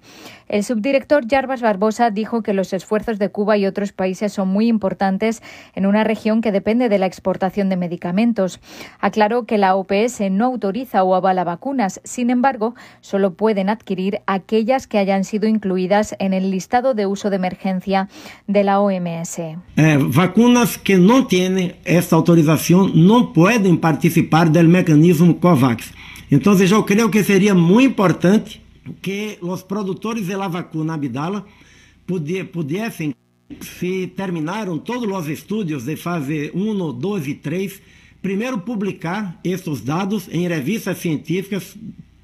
[0.49, 4.69] El subdirector Jarbas Barbosa dijo que los esfuerzos de Cuba y otros países son muy
[4.69, 5.43] importantes
[5.75, 8.59] en una región que depende de la exportación de medicamentos.
[9.01, 14.87] Aclaró que la OPS no autoriza o avala vacunas, sin embargo, solo pueden adquirir aquellas
[14.87, 18.09] que hayan sido incluidas en el listado de uso de emergencia
[18.47, 19.26] de la OMS.
[19.27, 19.57] sí.
[19.77, 25.93] eh, vacunas que não têm essa autorização não podem participar do mecanismo COVAX.
[26.31, 28.61] Então, eu creio que seria muito importante
[29.03, 31.45] que os produtores de vacuna Abdala
[32.53, 33.15] pudessem,
[33.61, 37.83] se terminaram todos os estudos de fase 1, 2 e 3,
[38.23, 41.77] primeiro publicar esses dados em revistas científicas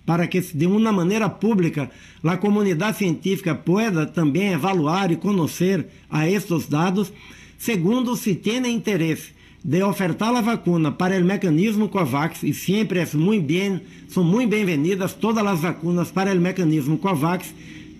[0.04, 1.90] para que de uma maneira pública
[2.24, 7.12] a comunidade científica pueda também evaluar e conhecer a estes dados.
[7.58, 9.30] Segundo, se tem interesse
[9.64, 14.50] de ofertar a vacuna para o mecanismo COVAX, e sempre é muito bem, são muito
[14.50, 17.54] bem-vindas todas as vacunas para o mecanismo COVAX,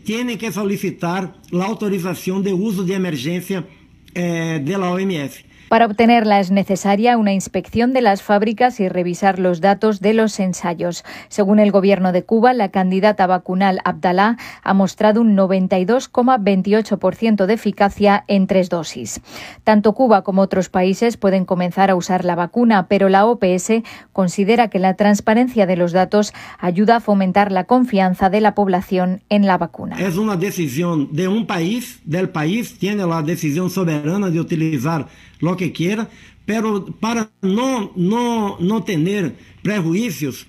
[0.05, 3.65] têm que solicitar a autorização de uso de emergência
[4.13, 5.45] eh, da OMS.
[5.73, 10.39] Para obtenerla es necesaria una inspección de las fábricas y revisar los datos de los
[10.39, 11.03] ensayos.
[11.31, 18.23] Según el gobierno de Cuba, la candidata vacunal Abdalá ha mostrado un 92,28% de eficacia
[18.29, 19.23] en tres dosis.
[19.65, 23.81] Tanto Cuba como otros países pueden comenzar a usar la vacuna, pero la OPS
[24.13, 29.23] considera que la transparencia de los datos ayuda a fomentar la confianza de la población
[29.31, 29.97] en la vacuna.
[29.99, 35.09] Es una decisión de un país, del país tiene la decisión soberana de utilizar
[35.43, 36.09] lo que quiera,
[36.47, 40.47] pero para no, no, no tener prejuicios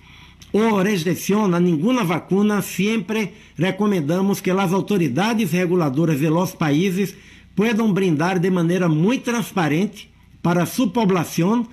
[0.54, 7.16] ou rejeição a nenhuma vacuna, sempre recomendamos que as autoridades reguladoras de los países
[7.56, 10.10] puedan brindar de maneira muito transparente
[10.42, 11.68] para sua população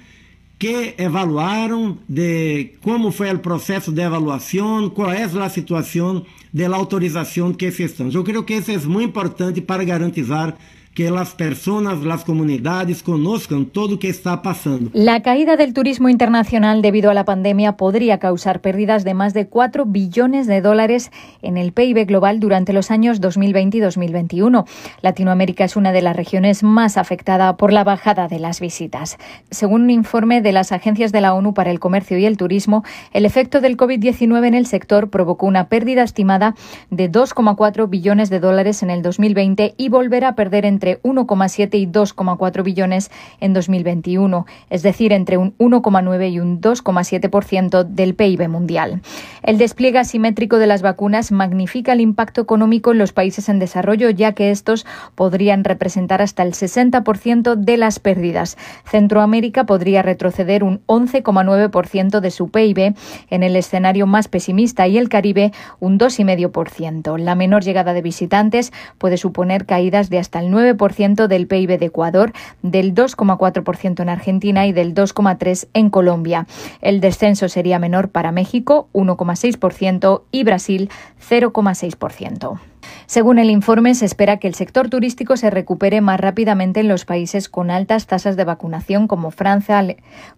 [0.58, 7.52] que evaluaram de como foi o processo de avaliação, qual é a situação da autorização
[7.52, 8.10] que se estão.
[8.10, 10.54] Eu creio que isso é muito importante para garantizar
[11.00, 14.90] que las personas, las comunidades conozcan todo lo que está pasando.
[14.92, 19.46] La caída del turismo internacional debido a la pandemia podría causar pérdidas de más de
[19.46, 21.10] 4 billones de dólares
[21.40, 24.66] en el PIB global durante los años 2020 y 2021.
[25.00, 29.16] Latinoamérica es una de las regiones más afectada por la bajada de las visitas.
[29.50, 32.84] Según un informe de las agencias de la ONU para el Comercio y el Turismo,
[33.14, 36.54] el efecto del COVID-19 en el sector provocó una pérdida estimada
[36.90, 41.78] de 2,4 billones de dólares en el 2020 y volverá a perder en entre 1,7
[41.78, 48.48] y 2,4 billones en 2021, es decir, entre un 1,9 y un 2,7% del PIB
[48.48, 49.02] mundial.
[49.42, 54.10] El despliegue asimétrico de las vacunas magnifica el impacto económico en los países en desarrollo,
[54.10, 58.56] ya que estos podrían representar hasta el 60% de las pérdidas.
[58.84, 62.94] Centroamérica podría retroceder un 11,9% de su PIB
[63.30, 67.18] en el escenario más pesimista y el Caribe un 2,5%.
[67.18, 71.78] La menor llegada de visitantes puede suponer caídas de hasta el 9 ciento del PIB
[71.78, 76.46] de Ecuador, del 2,4% en Argentina y del 2,3% en Colombia.
[76.80, 80.90] El descenso sería menor para México, 1,6%, y Brasil,
[81.28, 82.58] 0,6%.
[83.06, 87.04] Según el informe, se espera que el sector turístico se recupere más rápidamente en los
[87.04, 89.84] países con altas tasas de vacunación como Francia,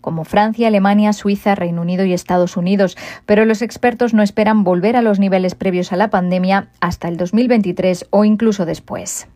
[0.00, 2.96] como Francia, Alemania, Suiza, Reino Unido y Estados Unidos,
[3.26, 7.16] pero los expertos no esperan volver a los niveles previos a la pandemia hasta el
[7.16, 9.28] 2023 o incluso después.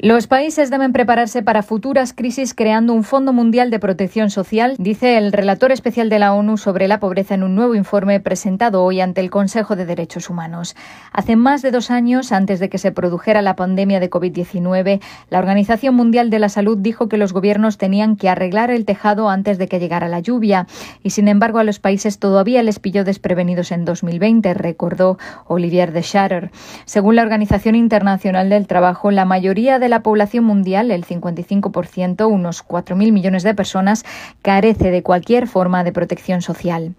[0.00, 5.18] Los países deben prepararse para futuras crisis creando un Fondo Mundial de Protección Social, dice
[5.18, 9.00] el relator especial de la ONU sobre la pobreza en un nuevo informe presentado hoy
[9.00, 10.76] ante el Consejo de Derechos Humanos.
[11.10, 15.38] Hace más de dos años, antes de que se produjera la pandemia de COVID-19, la
[15.40, 19.58] Organización Mundial de la Salud dijo que los gobiernos tenían que arreglar el tejado antes
[19.58, 20.68] de que llegara la lluvia,
[21.02, 25.18] y sin embargo a los países todavía les pilló desprevenidos en 2020, recordó
[25.48, 26.52] Olivier de Schatter.
[26.84, 32.66] Según la Organización Internacional del Trabajo, la mayoría de la población mundial, el 55%, unos
[32.66, 34.04] 4.000 millones de personas,
[34.42, 36.94] carece de cualquier forma de protección social.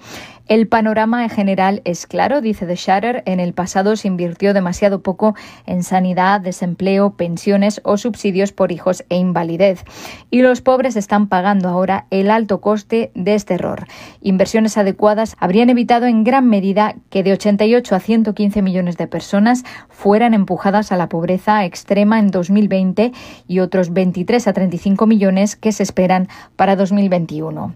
[0.49, 3.21] El panorama en general es claro, dice The Shatter.
[3.27, 5.35] En el pasado se invirtió demasiado poco
[5.67, 9.83] en sanidad, desempleo, pensiones o subsidios por hijos e invalidez.
[10.31, 13.85] Y los pobres están pagando ahora el alto coste de este error.
[14.21, 19.63] Inversiones adecuadas habrían evitado en gran medida que de 88 a 115 millones de personas
[19.87, 23.11] fueran empujadas a la pobreza extrema en 2020
[23.47, 27.75] y otros 23 a 35 millones que se esperan para 2021.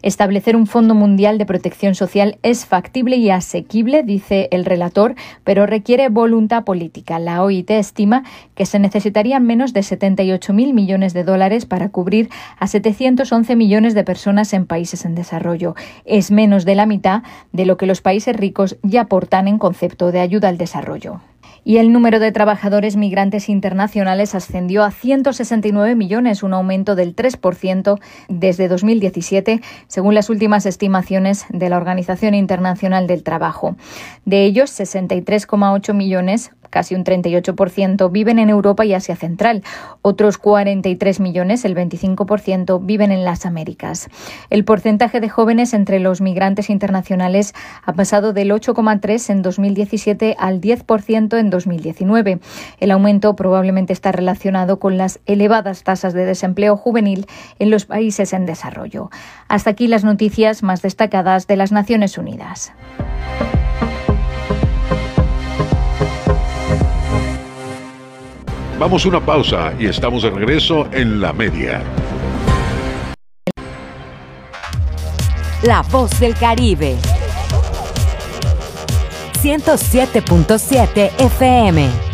[0.00, 5.66] Establecer un Fondo Mundial de Protección Social es factible y asequible, dice el relator, pero
[5.66, 7.18] requiere voluntad política.
[7.18, 12.66] La OIT estima que se necesitarían menos de 78.000 millones de dólares para cubrir a
[12.66, 15.74] 711 millones de personas en países en desarrollo.
[16.04, 20.12] Es menos de la mitad de lo que los países ricos ya aportan en concepto
[20.12, 21.20] de ayuda al desarrollo
[21.64, 27.98] y el número de trabajadores migrantes internacionales ascendió a 169 millones, un aumento del 3%
[28.28, 33.76] desde 2017, según las últimas estimaciones de la Organización Internacional del Trabajo.
[34.24, 39.62] De ellos, 63,8 millones casi un 38%, viven en Europa y Asia Central.
[40.02, 44.10] Otros 43 millones, el 25%, viven en las Américas.
[44.50, 47.54] El porcentaje de jóvenes entre los migrantes internacionales
[47.84, 52.40] ha pasado del 8,3 en 2017 al 10% en 2019.
[52.80, 57.26] El aumento probablemente está relacionado con las elevadas tasas de desempleo juvenil
[57.60, 59.10] en los países en desarrollo.
[59.46, 62.72] Hasta aquí las noticias más destacadas de las Naciones Unidas.
[68.78, 71.80] Vamos a una pausa y estamos de regreso en la media.
[75.62, 76.96] La voz del Caribe.
[79.40, 82.13] 107.7 FM.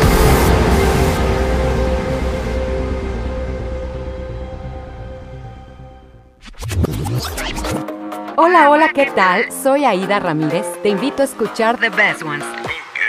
[8.37, 9.51] Hola, hola, ¿qué tal?
[9.51, 10.65] Soy Aida Ramírez.
[10.81, 12.45] Te invito a escuchar The Best Ones.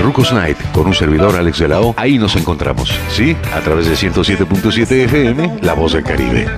[0.00, 1.94] Rucos Night, con un servidor Alex de la O.
[1.98, 3.36] Ahí nos encontramos, ¿sí?
[3.54, 6.48] A través de 107.7 FM, La Voz del Caribe.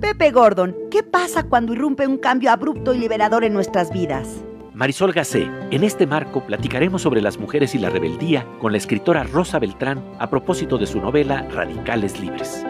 [0.00, 4.28] Pepe Gordon, ¿qué pasa cuando irrumpe un cambio abrupto y liberador en nuestras vidas?
[4.72, 9.24] Marisol Gacé, en este marco platicaremos sobre las mujeres y la rebeldía con la escritora
[9.24, 12.64] Rosa Beltrán a propósito de su novela Radicales Libres.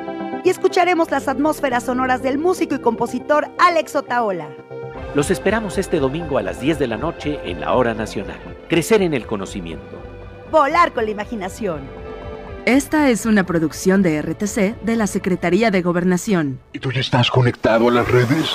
[0.44, 4.48] Y escucharemos las atmósferas sonoras del músico y compositor Alex Otaola.
[5.14, 8.38] Los esperamos este domingo a las 10 de la noche en la Hora Nacional.
[8.68, 10.00] Crecer en el conocimiento.
[10.50, 11.80] Volar con la imaginación.
[12.66, 16.60] Esta es una producción de RTC de la Secretaría de Gobernación.
[16.72, 18.54] ¿Y tú ya estás conectado a las redes?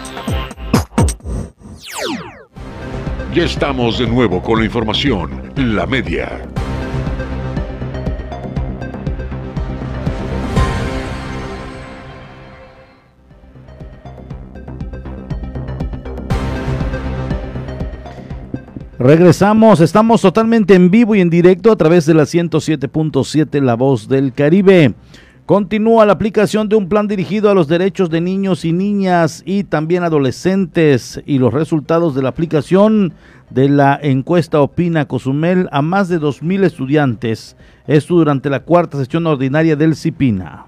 [3.33, 5.53] Ya estamos de nuevo con la información.
[5.55, 6.41] La media.
[18.99, 24.09] Regresamos, estamos totalmente en vivo y en directo a través de la 107.7 La Voz
[24.09, 24.93] del Caribe.
[25.51, 29.65] Continúa la aplicación de un plan dirigido a los derechos de niños y niñas y
[29.65, 33.13] también adolescentes y los resultados de la aplicación
[33.49, 37.57] de la encuesta Opina Cozumel a más de 2.000 estudiantes.
[37.85, 40.67] Esto durante la cuarta sesión ordinaria del CIPINA.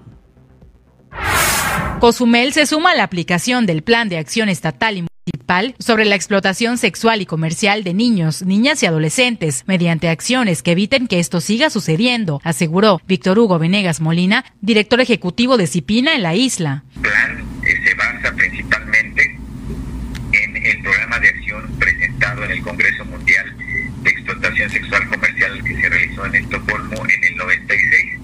[1.98, 6.76] Cozumel se suma a la aplicación del Plan de Acción Estatal Municipal sobre la explotación
[6.76, 11.70] sexual y comercial de niños, niñas y adolescentes mediante acciones que eviten que esto siga
[11.70, 16.84] sucediendo, aseguró Víctor Hugo Venegas Molina, director ejecutivo de CIPINA en la isla.
[17.00, 19.38] plan eh, se basa principalmente
[20.32, 23.56] en el programa de acción presentado en el Congreso Mundial
[24.02, 28.20] de Explotación Sexual Comercial que se realizó en Estocolmo en el 96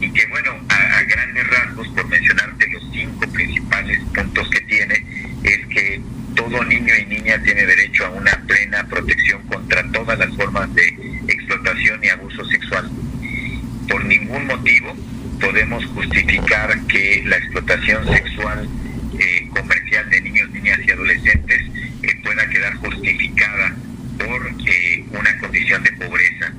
[0.00, 5.06] y que bueno, a, a grandes rasgos, por mencionarte los cinco principales puntos que tiene,
[5.44, 6.02] es que
[6.34, 10.88] todo niño y niña tiene derecho a una plena protección contra todas las formas de
[11.28, 12.90] explotación y abuso sexual.
[13.88, 14.96] Por ningún motivo
[15.40, 18.68] podemos justificar que la explotación sexual
[19.18, 21.62] eh, comercial de niños, niñas y adolescentes
[22.02, 23.76] eh, pueda quedar justificada
[24.18, 24.52] por
[25.18, 26.52] una condición de pobreza.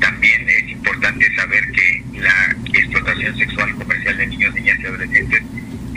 [0.00, 5.42] También es importante saber que la explotación sexual comercial de niños, niñas y adolescentes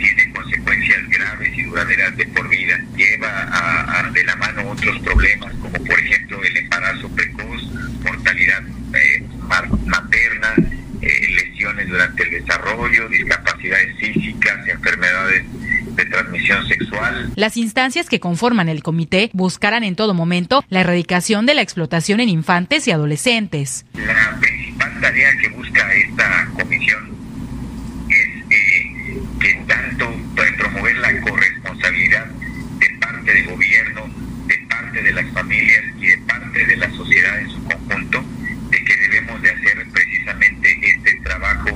[0.04, 2.78] tiene consecuencias graves y duraderas de por vida.
[2.96, 7.62] Lleva a, a de la mano otros problemas, como por ejemplo el embarazo precoz,
[8.02, 8.62] mortalidad
[8.94, 10.54] eh, ma- materna,
[11.00, 15.44] eh, lesiones durante el desarrollo, discapacidades físicas, enfermedades
[15.96, 17.32] de transmisión sexual.
[17.36, 22.20] Las instancias que conforman el comité buscarán en todo momento la erradicación de la explotación
[22.20, 23.86] en infantes y adolescentes.
[23.94, 27.14] La principal tarea que busca esta comisión
[28.10, 34.10] es eh, que tanto para promover la corresponsabilidad de parte del gobierno,
[34.46, 38.24] de parte de las familias y de parte de la sociedad en su conjunto,
[38.70, 41.70] de que debemos de hacer precisamente este trabajo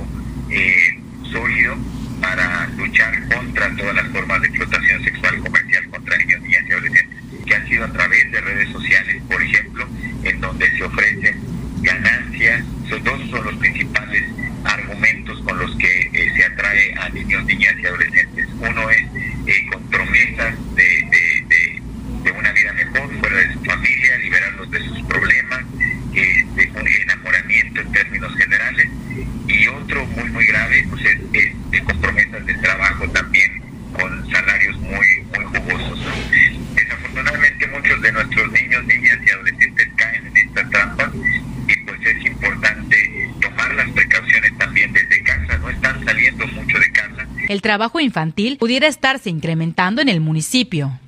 [0.49, 0.99] eh,
[1.31, 1.77] sólido
[2.21, 7.17] para luchar contra todas las formas de explotación sexual comercial contra niños, niñas y adolescentes,
[7.45, 9.87] que han sido a través de redes sociales, por ejemplo,
[10.23, 11.39] en donde se ofrecen
[11.81, 12.63] ganancias.
[12.89, 14.23] Son, dos son los principales
[14.65, 18.47] argumentos con los que eh, se atrae a niños, niñas y adolescentes.
[18.59, 19.05] Uno es
[19.47, 21.81] eh, con promesas de, de, de,
[22.23, 25.61] de una vida mejor fuera de su familia, liberarlos de sus problemas,
[26.13, 28.89] este, un enamoramiento en términos generales.
[29.47, 33.61] Y otro muy, muy grave pues es, es, es con promesas de trabajo también
[33.93, 35.99] con salarios muy, muy jugosos.
[35.99, 36.75] ¿no?
[36.75, 41.11] Desafortunadamente muchos de nuestros niños, niñas y adolescentes caen en esta trampa
[41.67, 43.87] y pues es importante tomar las
[47.49, 50.99] el trabajo infantil pudiera estarse incrementando en el municipio.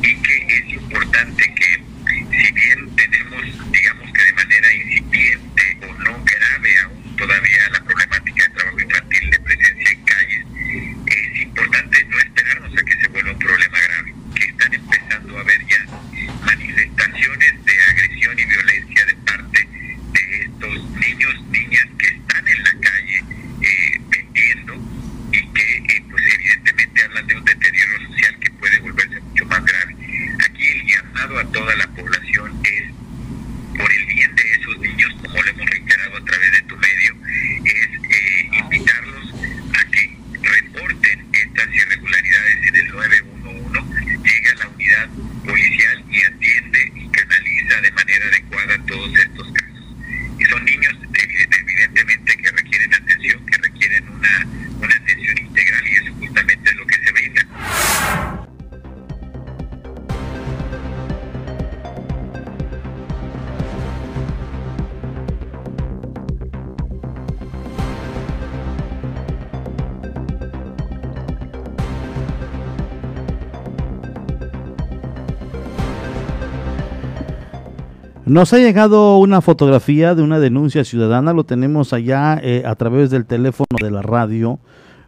[78.31, 83.09] Nos ha llegado una fotografía de una denuncia ciudadana, lo tenemos allá eh, a través
[83.09, 84.57] del teléfono de la radio.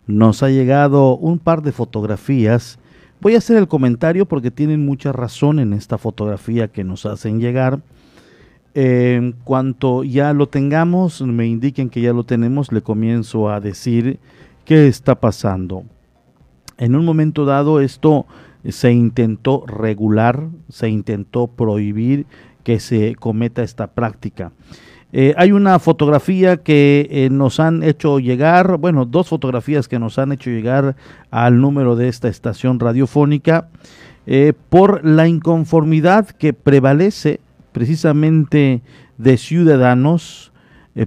[0.07, 2.80] Nos ha llegado un par de fotografías.
[3.21, 7.39] Voy a hacer el comentario porque tienen mucha razón en esta fotografía que nos hacen
[7.39, 7.80] llegar.
[8.76, 14.19] Eh, cuanto ya lo tengamos, me indiquen que ya lo tenemos, le comienzo a decir
[14.65, 15.86] qué está pasando.
[16.78, 18.26] En un momento dado esto
[18.67, 22.26] se intentó regular, se intentó prohibir
[22.64, 24.51] que se cometa esta práctica.
[25.16, 30.18] Eh, hay una fotografía que eh, nos han hecho llegar, bueno, dos fotografías que nos
[30.18, 30.95] han hecho llegar
[31.30, 33.68] al número de esta estación radiofónica
[34.26, 37.41] eh, por la inconformidad que prevalece
[37.72, 38.82] precisamente
[39.20, 40.51] de ciudadanos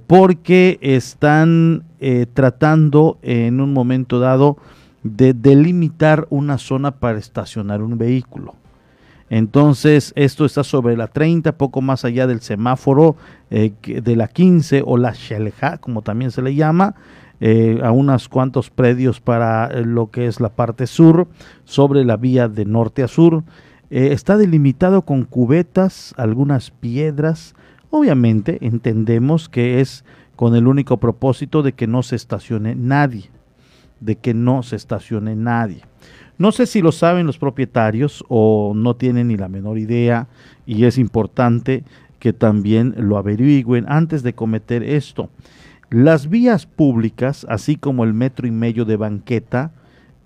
[0.09, 1.85] porque están
[2.35, 4.57] tratando en un momento dado
[5.05, 8.57] de delimitar una zona para estacionar un vehículo.
[9.29, 13.17] Entonces, esto está sobre la 30, poco más allá del semáforo
[13.51, 16.95] eh, de la 15 o la Shelja, como también se le llama,
[17.41, 21.27] eh, a unos cuantos predios para eh, lo que es la parte sur,
[21.65, 23.43] sobre la vía de norte a sur.
[23.89, 27.55] Está delimitado con cubetas, algunas piedras.
[27.91, 30.05] Obviamente, entendemos que es
[30.35, 33.31] con el único propósito de que no se estacione nadie,
[34.01, 35.83] de que no se estacione nadie.
[36.39, 40.29] No sé si lo saben los propietarios o no tienen ni la menor idea
[40.67, 41.85] y es importante
[42.19, 45.31] que también lo averigüen antes de cometer esto.
[45.89, 49.71] Las vías públicas, así como el metro y medio de banqueta,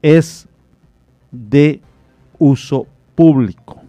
[0.02, 0.48] es
[1.30, 1.80] de
[2.38, 3.82] uso público.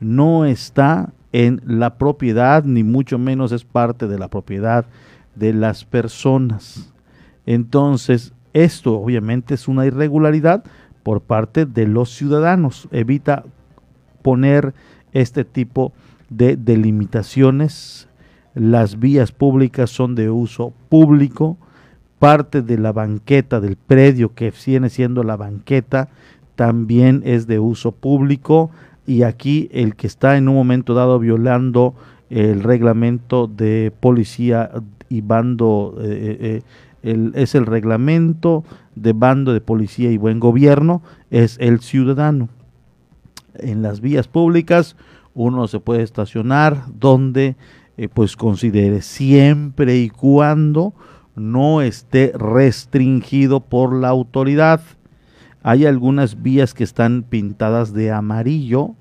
[0.00, 4.86] No está en la propiedad, ni mucho menos es parte de la propiedad
[5.34, 6.92] de las personas.
[7.44, 10.64] Entonces, esto obviamente es una irregularidad
[11.02, 12.88] por parte de los ciudadanos.
[12.92, 13.44] Evita
[14.22, 14.74] poner
[15.12, 15.92] este tipo
[16.30, 18.08] de delimitaciones.
[18.54, 21.56] Las vías públicas son de uso público.
[22.18, 26.08] Parte de la banqueta del predio que viene siendo la banqueta
[26.56, 28.70] también es de uso público.
[29.06, 31.94] Y aquí el que está en un momento dado violando
[32.30, 34.70] el reglamento de policía
[35.08, 36.62] y bando eh, eh,
[37.02, 38.64] el- es el reglamento
[39.02, 42.48] de bando de policía y buen gobierno, es el ciudadano.
[43.54, 44.96] En las vías públicas
[45.34, 47.56] uno se puede estacionar donde
[47.96, 50.94] eh, pues considere siempre y cuando
[51.34, 54.80] no esté restringido por la autoridad.
[55.62, 58.94] Hay algunas vías que están pintadas de amarillo.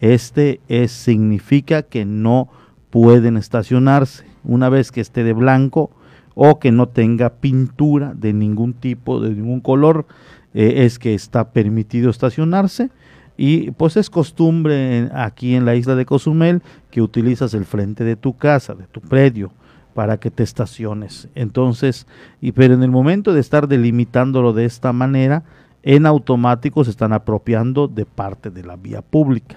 [0.00, 2.48] Este es, significa que no
[2.90, 4.24] pueden estacionarse.
[4.44, 5.90] Una vez que esté de blanco
[6.34, 10.06] o que no tenga pintura de ningún tipo, de ningún color,
[10.54, 12.90] eh, es que está permitido estacionarse.
[13.36, 18.16] Y pues es costumbre aquí en la isla de Cozumel que utilizas el frente de
[18.16, 19.52] tu casa, de tu predio,
[19.94, 21.28] para que te estaciones.
[21.34, 22.06] Entonces,
[22.40, 25.44] y pero en el momento de estar delimitándolo de esta manera,
[25.82, 29.56] en automático se están apropiando de parte de la vía pública.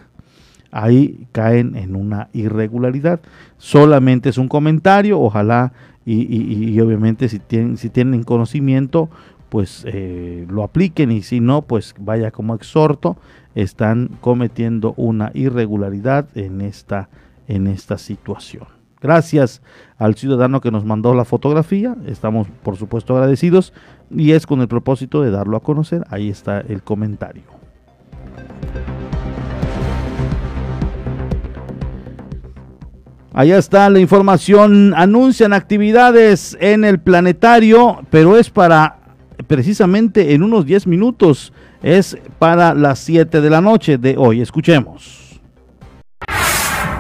[0.72, 3.22] Ahí caen en una irregularidad.
[3.58, 5.72] Solamente es un comentario, ojalá
[6.06, 9.10] y, y- obviamente si tienen, si tienen conocimiento,
[9.50, 13.18] pues eh, lo apliquen y si no, pues vaya como exhorto,
[13.56, 17.10] están cometiendo una irregularidad en esta,
[17.48, 18.66] en esta situación.
[19.02, 19.62] Gracias
[19.98, 23.72] al ciudadano que nos mandó la fotografía, estamos por supuesto agradecidos
[24.10, 26.04] y es con el propósito de darlo a conocer.
[26.10, 27.44] Ahí está el comentario.
[33.38, 34.94] Allá está la información.
[34.96, 39.00] Anuncian actividades en el planetario, pero es para
[39.46, 41.52] precisamente en unos 10 minutos.
[41.84, 44.40] Es para las 7 de la noche de hoy.
[44.40, 45.26] Escuchemos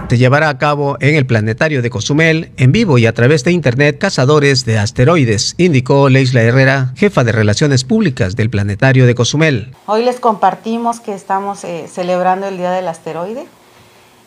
[0.07, 3.51] se llevará a cabo en el planetario de Cozumel, en vivo y a través de
[3.51, 9.73] internet, Cazadores de Asteroides, indicó Leisla Herrera, jefa de Relaciones Públicas del planetario de Cozumel.
[9.87, 13.47] Hoy les compartimos que estamos eh, celebrando el Día del Asteroide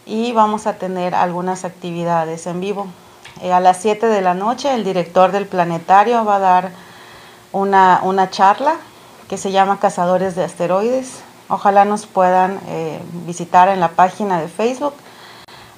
[0.09, 2.87] y vamos a tener algunas actividades en vivo.
[3.43, 6.71] Eh, a las 7 de la noche el director del planetario va a dar
[7.53, 8.77] una, una charla
[9.29, 11.21] que se llama Cazadores de Asteroides.
[11.49, 14.95] Ojalá nos puedan eh, visitar en la página de Facebook.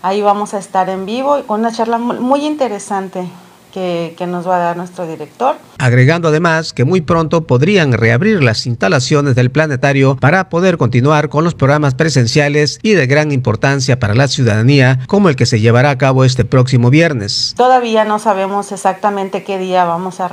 [0.03, 3.29] Ahí vamos a estar en vivo con una charla muy interesante
[3.73, 5.57] que, nos va a dar nuestro director.
[5.79, 11.45] Agregando además que muy pronto podrían reabrir las instalaciones del planetario para poder continuar con
[11.45, 15.91] los programas presenciales y de gran importancia para la ciudadanía, como el que se llevará
[15.91, 17.55] a cabo este próximo viernes.
[17.57, 20.29] Todavía no sabemos exactamente qué día vamos a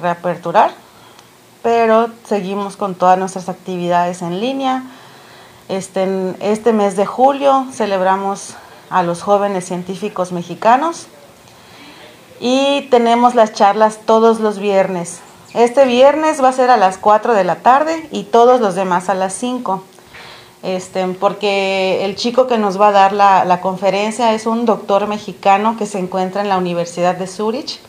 [0.00, 0.72] reaperturar,
[1.62, 4.84] pero seguimos con todas nuestras actividades en línea.
[5.68, 6.06] Este,
[6.40, 8.54] este mes de julio celebramos
[8.90, 11.06] a los jóvenes científicos mexicanos
[12.42, 15.20] y tenemos las charlas todos los viernes.
[15.54, 19.08] Este viernes va a ser a las 4 de la tarde y todos los demás
[19.08, 19.84] a las 5.
[20.64, 25.06] Este, porque el chico que nos va a dar la, la, conferencia es un doctor
[25.06, 27.80] mexicano que se encuentra en la Universidad de Zurich.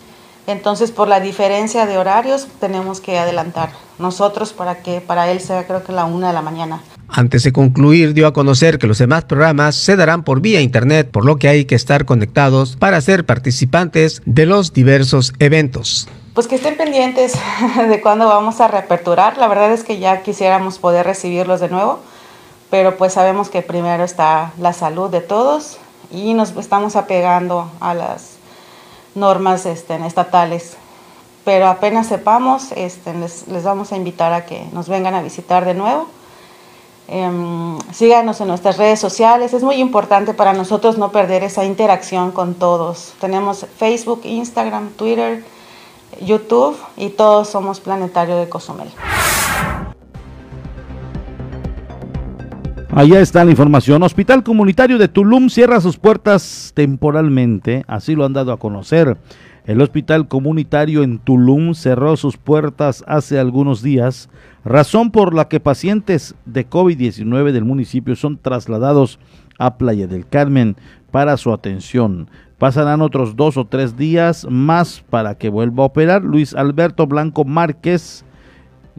[0.45, 5.65] Entonces, por la diferencia de horarios, tenemos que adelantar nosotros para que para él sea
[5.65, 6.83] creo que la una de la mañana.
[7.15, 11.11] Antes de concluir, dio a conocer que los demás programas se darán por vía internet,
[11.11, 16.07] por lo que hay que estar conectados para ser participantes de los diversos eventos.
[16.33, 17.33] Pues que estén pendientes
[17.87, 19.37] de cuándo vamos a reaperturar.
[19.37, 21.99] La verdad es que ya quisiéramos poder recibirlos de nuevo,
[22.71, 25.77] pero pues sabemos que primero está la salud de todos
[26.09, 28.37] y nos estamos apegando a las
[29.13, 30.77] normas este, estatales.
[31.45, 35.63] Pero apenas sepamos, este, les, les vamos a invitar a que nos vengan a visitar
[35.63, 36.09] de nuevo
[37.07, 39.53] Em, síganos en nuestras redes sociales.
[39.53, 43.13] Es muy importante para nosotros no perder esa interacción con todos.
[43.19, 45.43] Tenemos Facebook, Instagram, Twitter,
[46.21, 48.87] YouTube y todos somos Planetario de Cozumel.
[52.95, 54.03] Allá está la información.
[54.03, 59.17] Hospital Comunitario de Tulum cierra sus puertas temporalmente, así lo han dado a conocer.
[59.65, 64.29] El hospital comunitario en Tulum cerró sus puertas hace algunos días
[64.65, 69.19] razón por la que pacientes de COVID-19 del municipio son trasladados
[69.59, 70.75] a Playa del Carmen
[71.11, 72.29] para su atención.
[72.57, 76.23] Pasarán otros dos o tres días más para que vuelva a operar.
[76.23, 78.25] Luis Alberto Blanco Márquez,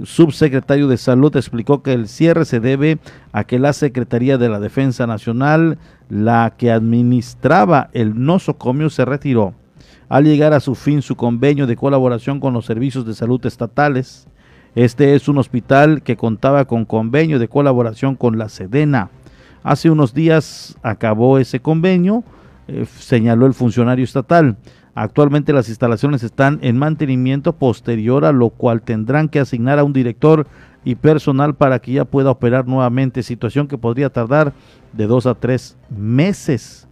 [0.02, 3.00] subsecretario de Salud, explicó que el cierre se debe
[3.32, 5.76] a que la Secretaría de la Defensa Nacional,
[6.08, 9.54] la que administraba el nosocomio, se retiró.
[10.08, 14.28] Al llegar a su fin su convenio de colaboración con los servicios de salud estatales,
[14.74, 19.10] este es un hospital que contaba con convenio de colaboración con la Sedena.
[19.62, 22.24] Hace unos días acabó ese convenio,
[22.68, 24.56] eh, señaló el funcionario estatal.
[24.94, 29.92] Actualmente las instalaciones están en mantenimiento posterior a lo cual tendrán que asignar a un
[29.92, 30.46] director
[30.84, 34.52] y personal para que ya pueda operar nuevamente, situación que podría tardar
[34.92, 36.86] de dos a tres meses.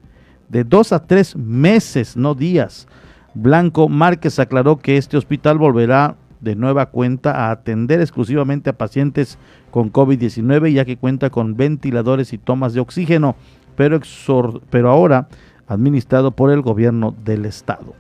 [0.49, 2.87] De dos a tres meses, no días.
[3.35, 9.39] Blanco Márquez aclaró que este hospital volverá de nueva cuenta a atender exclusivamente a pacientes
[9.71, 13.37] con COVID-19 ya que cuenta con ventiladores y tomas de oxígeno,
[13.77, 14.01] pero,
[14.71, 15.29] pero ahora
[15.67, 17.95] administrado por el gobierno del estado.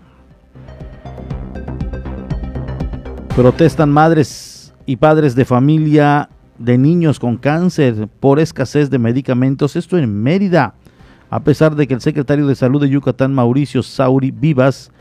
[3.35, 6.28] Protestan madres y padres de familia
[6.59, 10.74] de niños con cáncer por escasez de medicamentos, esto en Mérida,
[11.30, 14.93] a pesar de que el secretario de Salud de Yucatán, Mauricio Sauri Vivas,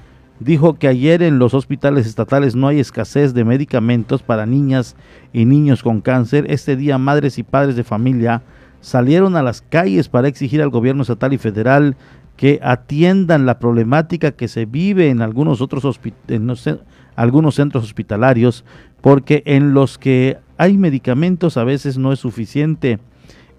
[0.42, 4.96] dijo que ayer en los hospitales estatales no hay escasez de medicamentos para niñas
[5.34, 6.46] y niños con cáncer.
[6.50, 8.42] Este día madres y padres de familia
[8.82, 11.96] salieron a las calles para exigir al gobierno estatal y federal
[12.38, 16.52] que atiendan la problemática que se vive en algunos otros en
[17.16, 18.66] algunos centros hospitalarios
[19.02, 23.00] porque en los que hay medicamentos a veces no es suficiente.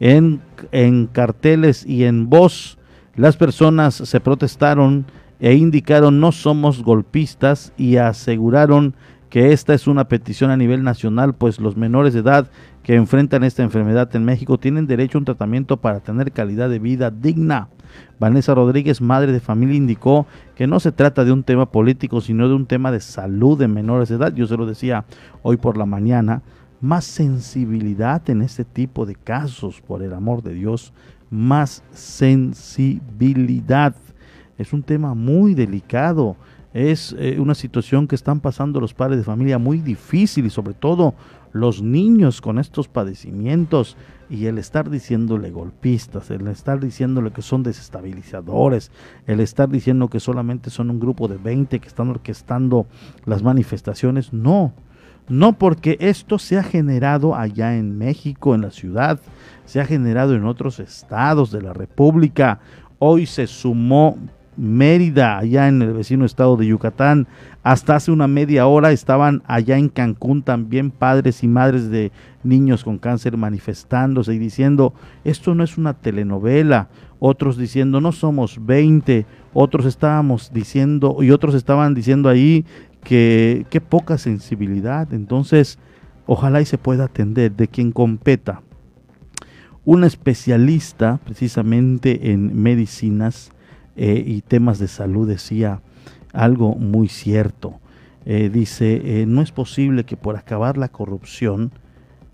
[0.01, 0.41] En,
[0.72, 2.76] en carteles y en voz
[3.14, 5.07] las personas se protestaron
[5.43, 8.95] e indicaron no somos golpistas y aseguraron
[9.28, 12.49] que esta es una petición a nivel nacional, pues los menores de edad
[12.84, 16.78] que enfrentan esta enfermedad en México tienen derecho a un tratamiento para tener calidad de
[16.78, 17.70] vida digna.
[18.20, 22.49] Vanessa Rodríguez, madre de familia, indicó que no se trata de un tema político, sino
[22.49, 24.32] de un tema de salud de menores de edad.
[24.32, 25.07] Yo se lo decía
[25.43, 26.43] hoy por la mañana.
[26.80, 30.93] Más sensibilidad en este tipo de casos, por el amor de Dios.
[31.30, 33.97] Más sensibilidad.
[34.63, 36.37] Es un tema muy delicado.
[36.73, 40.73] Es eh, una situación que están pasando los padres de familia muy difícil y sobre
[40.73, 41.15] todo
[41.53, 43.97] los niños con estos padecimientos
[44.31, 48.91] y el estar diciéndole golpistas, el estar diciéndole que son desestabilizadores,
[49.27, 52.87] el estar diciendo que solamente son un grupo de 20 que están orquestando
[53.27, 54.73] las manifestaciones, no,
[55.29, 59.21] no porque esto se ha generado allá en México, en la ciudad,
[59.67, 62.61] se ha generado en otros estados de la República,
[62.99, 64.17] hoy se sumó
[64.57, 67.27] Mérida, allá en el vecino estado de Yucatán.
[67.63, 72.13] Hasta hace una media hora estaban allá en Cancún también padres y madres de
[72.45, 74.95] niños con cáncer manifestándose y diciendo,
[75.25, 76.89] esto no es una telenovela.
[77.19, 79.27] Otros diciendo, no somos 20.
[79.55, 82.65] Otros estábamos diciendo, y otros estaban diciendo ahí
[83.05, 85.13] que qué poca sensibilidad.
[85.15, 85.79] Entonces,
[86.27, 88.63] ojalá y se pueda atender de quien competa.
[89.85, 93.51] Un especialista precisamente en medicinas,
[93.97, 95.80] eh, y temas de salud decía
[96.32, 97.80] algo muy cierto.
[98.24, 101.72] Eh, dice, eh, no es posible que por acabar la corrupción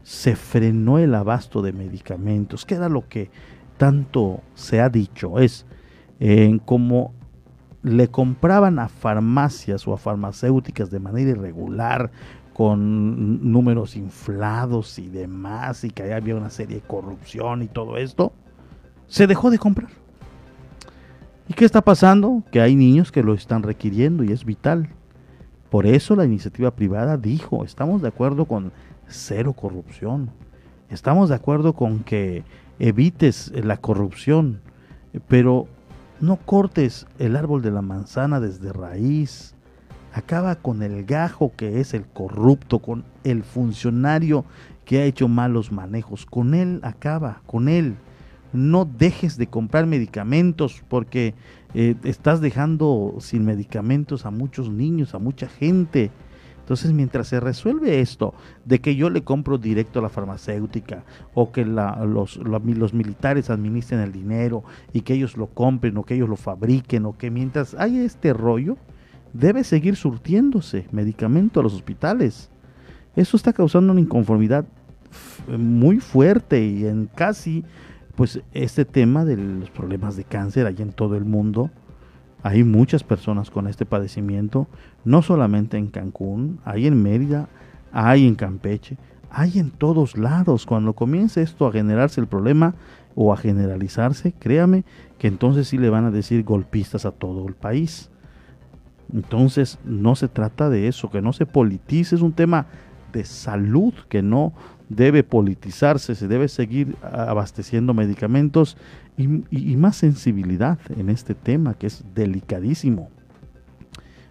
[0.03, 3.31] se frenó el abasto de medicamentos, que era lo que
[3.77, 5.67] tanto se ha dicho, es
[6.65, 7.13] como
[7.83, 12.11] le compraban a farmacias o a farmacéuticas de manera irregular,
[12.59, 18.33] con números inflados y demás, y que había una serie de corrupción y todo esto,
[19.07, 19.91] se dejó de comprar.
[21.49, 22.43] ¿Y qué está pasando?
[22.53, 24.91] Que hay niños que lo están requiriendo y es vital.
[25.71, 28.71] Por eso la iniciativa privada dijo, estamos de acuerdo con
[29.07, 30.31] cero corrupción.
[30.91, 32.45] Estamos de acuerdo con que
[32.79, 34.61] evites la corrupción,
[35.27, 35.69] pero
[36.21, 39.55] no cortes el árbol de la manzana desde raíz.
[40.13, 44.45] Acaba con el gajo que es el corrupto, con el funcionario
[44.85, 46.27] que ha hecho malos manejos.
[46.27, 47.97] Con él acaba, con él
[48.53, 51.35] no dejes de comprar medicamentos porque
[51.75, 56.11] eh, estás dejando sin medicamentos a muchos niños, a mucha gente.
[56.61, 58.35] Entonces, mientras se resuelve esto,
[58.67, 64.01] de que yo le compro directo a la farmacéutica o que los, los, militares administren
[64.01, 67.75] el dinero y que ellos lo compren o que ellos lo fabriquen o que mientras
[67.75, 68.77] hay este rollo,
[69.33, 72.51] debe seguir surtiéndose medicamento a los hospitales.
[73.17, 74.67] Eso está causando una inconformidad
[75.49, 77.65] muy fuerte y en casi
[78.19, 81.71] pues este tema de los problemas de cáncer hay en todo el mundo.
[82.43, 84.67] Hay muchas personas con este padecimiento,
[85.05, 87.49] no solamente en Cancún, hay en Mérida,
[87.93, 88.97] hay en Campeche,
[89.31, 90.67] hay en todos lados.
[90.67, 92.75] Cuando comience esto a generarse el problema
[93.15, 94.83] o a generalizarse, créame
[95.17, 98.11] que entonces sí le van a decir golpistas a todo el país.
[99.15, 102.67] Entonces no se trata de eso, que no se politice, es un tema
[103.13, 104.55] de salud que no
[104.89, 108.77] debe politizarse, se debe seguir abasteciendo medicamentos
[109.17, 113.11] y, más sensibilidad en este tema que es delicadísimo.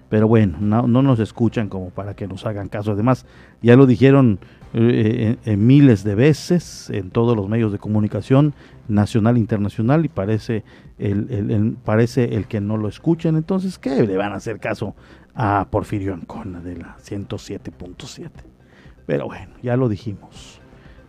[0.10, 2.94] Pero bueno, no, nos escuchan como para que nos hagan caso.
[2.94, 3.26] Además,
[3.62, 4.40] ya lo dijeron
[4.74, 8.54] eh, en, miles de veces en todos los medios de comunicación
[8.88, 10.64] nacional e internacional y parece
[10.98, 13.36] el, parece el que no lo escuchan.
[13.36, 14.96] Entonces, ¿qué le van a hacer caso
[15.36, 18.57] a Porfirio Ancona de la 107.7?
[19.08, 20.62] Pero bueno, ya lo dijimos.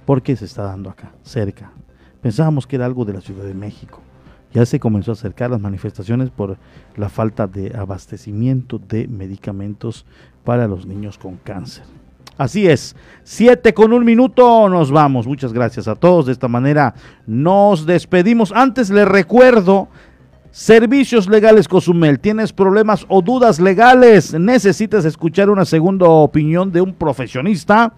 [0.07, 1.73] ¿Por qué se está dando acá, cerca?
[2.23, 4.01] Pensábamos que era algo de la Ciudad de México.
[4.55, 6.57] Ya se comenzó a acercar las manifestaciones por
[6.97, 10.07] la falta de abastecimiento de medicamentos
[10.45, 11.85] para los niños con cáncer.
[12.39, 12.95] Así es,
[13.25, 15.27] siete con un minuto, nos vamos.
[15.27, 16.27] Muchas gracias a todos.
[16.27, 16.95] De esta manera
[17.27, 18.53] nos despedimos.
[18.53, 19.89] Antes les recuerdo
[20.51, 22.19] Servicios Legales Cozumel.
[22.19, 24.33] ¿Tienes problemas o dudas legales?
[24.33, 27.93] ¿Necesitas escuchar una segunda opinión de un profesionista?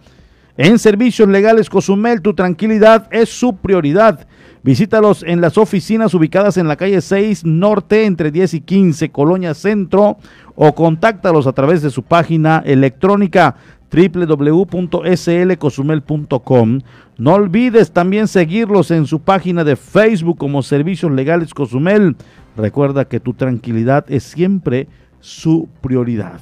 [0.56, 4.26] En Servicios Legales Cozumel, tu tranquilidad es su prioridad.
[4.62, 9.54] Visítalos en las oficinas ubicadas en la calle 6 Norte entre 10 y 15, Colonia
[9.54, 10.18] Centro,
[10.54, 13.56] o contáctalos a través de su página electrónica
[13.90, 16.80] www.slcozumel.com.
[17.18, 22.16] No olvides también seguirlos en su página de Facebook como Servicios Legales Cozumel.
[22.60, 24.86] Recuerda que tu tranquilidad es siempre
[25.20, 26.40] su prioridad.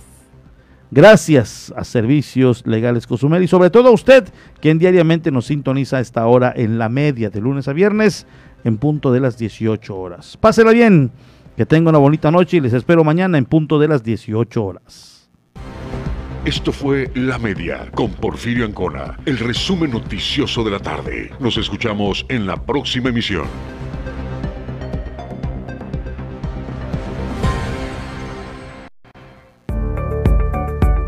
[0.91, 4.27] Gracias a Servicios Legales Cozumel y sobre todo a usted,
[4.61, 8.27] quien diariamente nos sintoniza a esta hora en la media de lunes a viernes
[8.65, 10.37] en punto de las 18 horas.
[10.39, 11.13] Pásela bien,
[11.57, 15.31] que tenga una bonita noche y les espero mañana en punto de las 18 horas.
[16.45, 21.31] Esto fue La Media con Porfirio Ancona, el resumen noticioso de la tarde.
[21.39, 23.47] Nos escuchamos en la próxima emisión.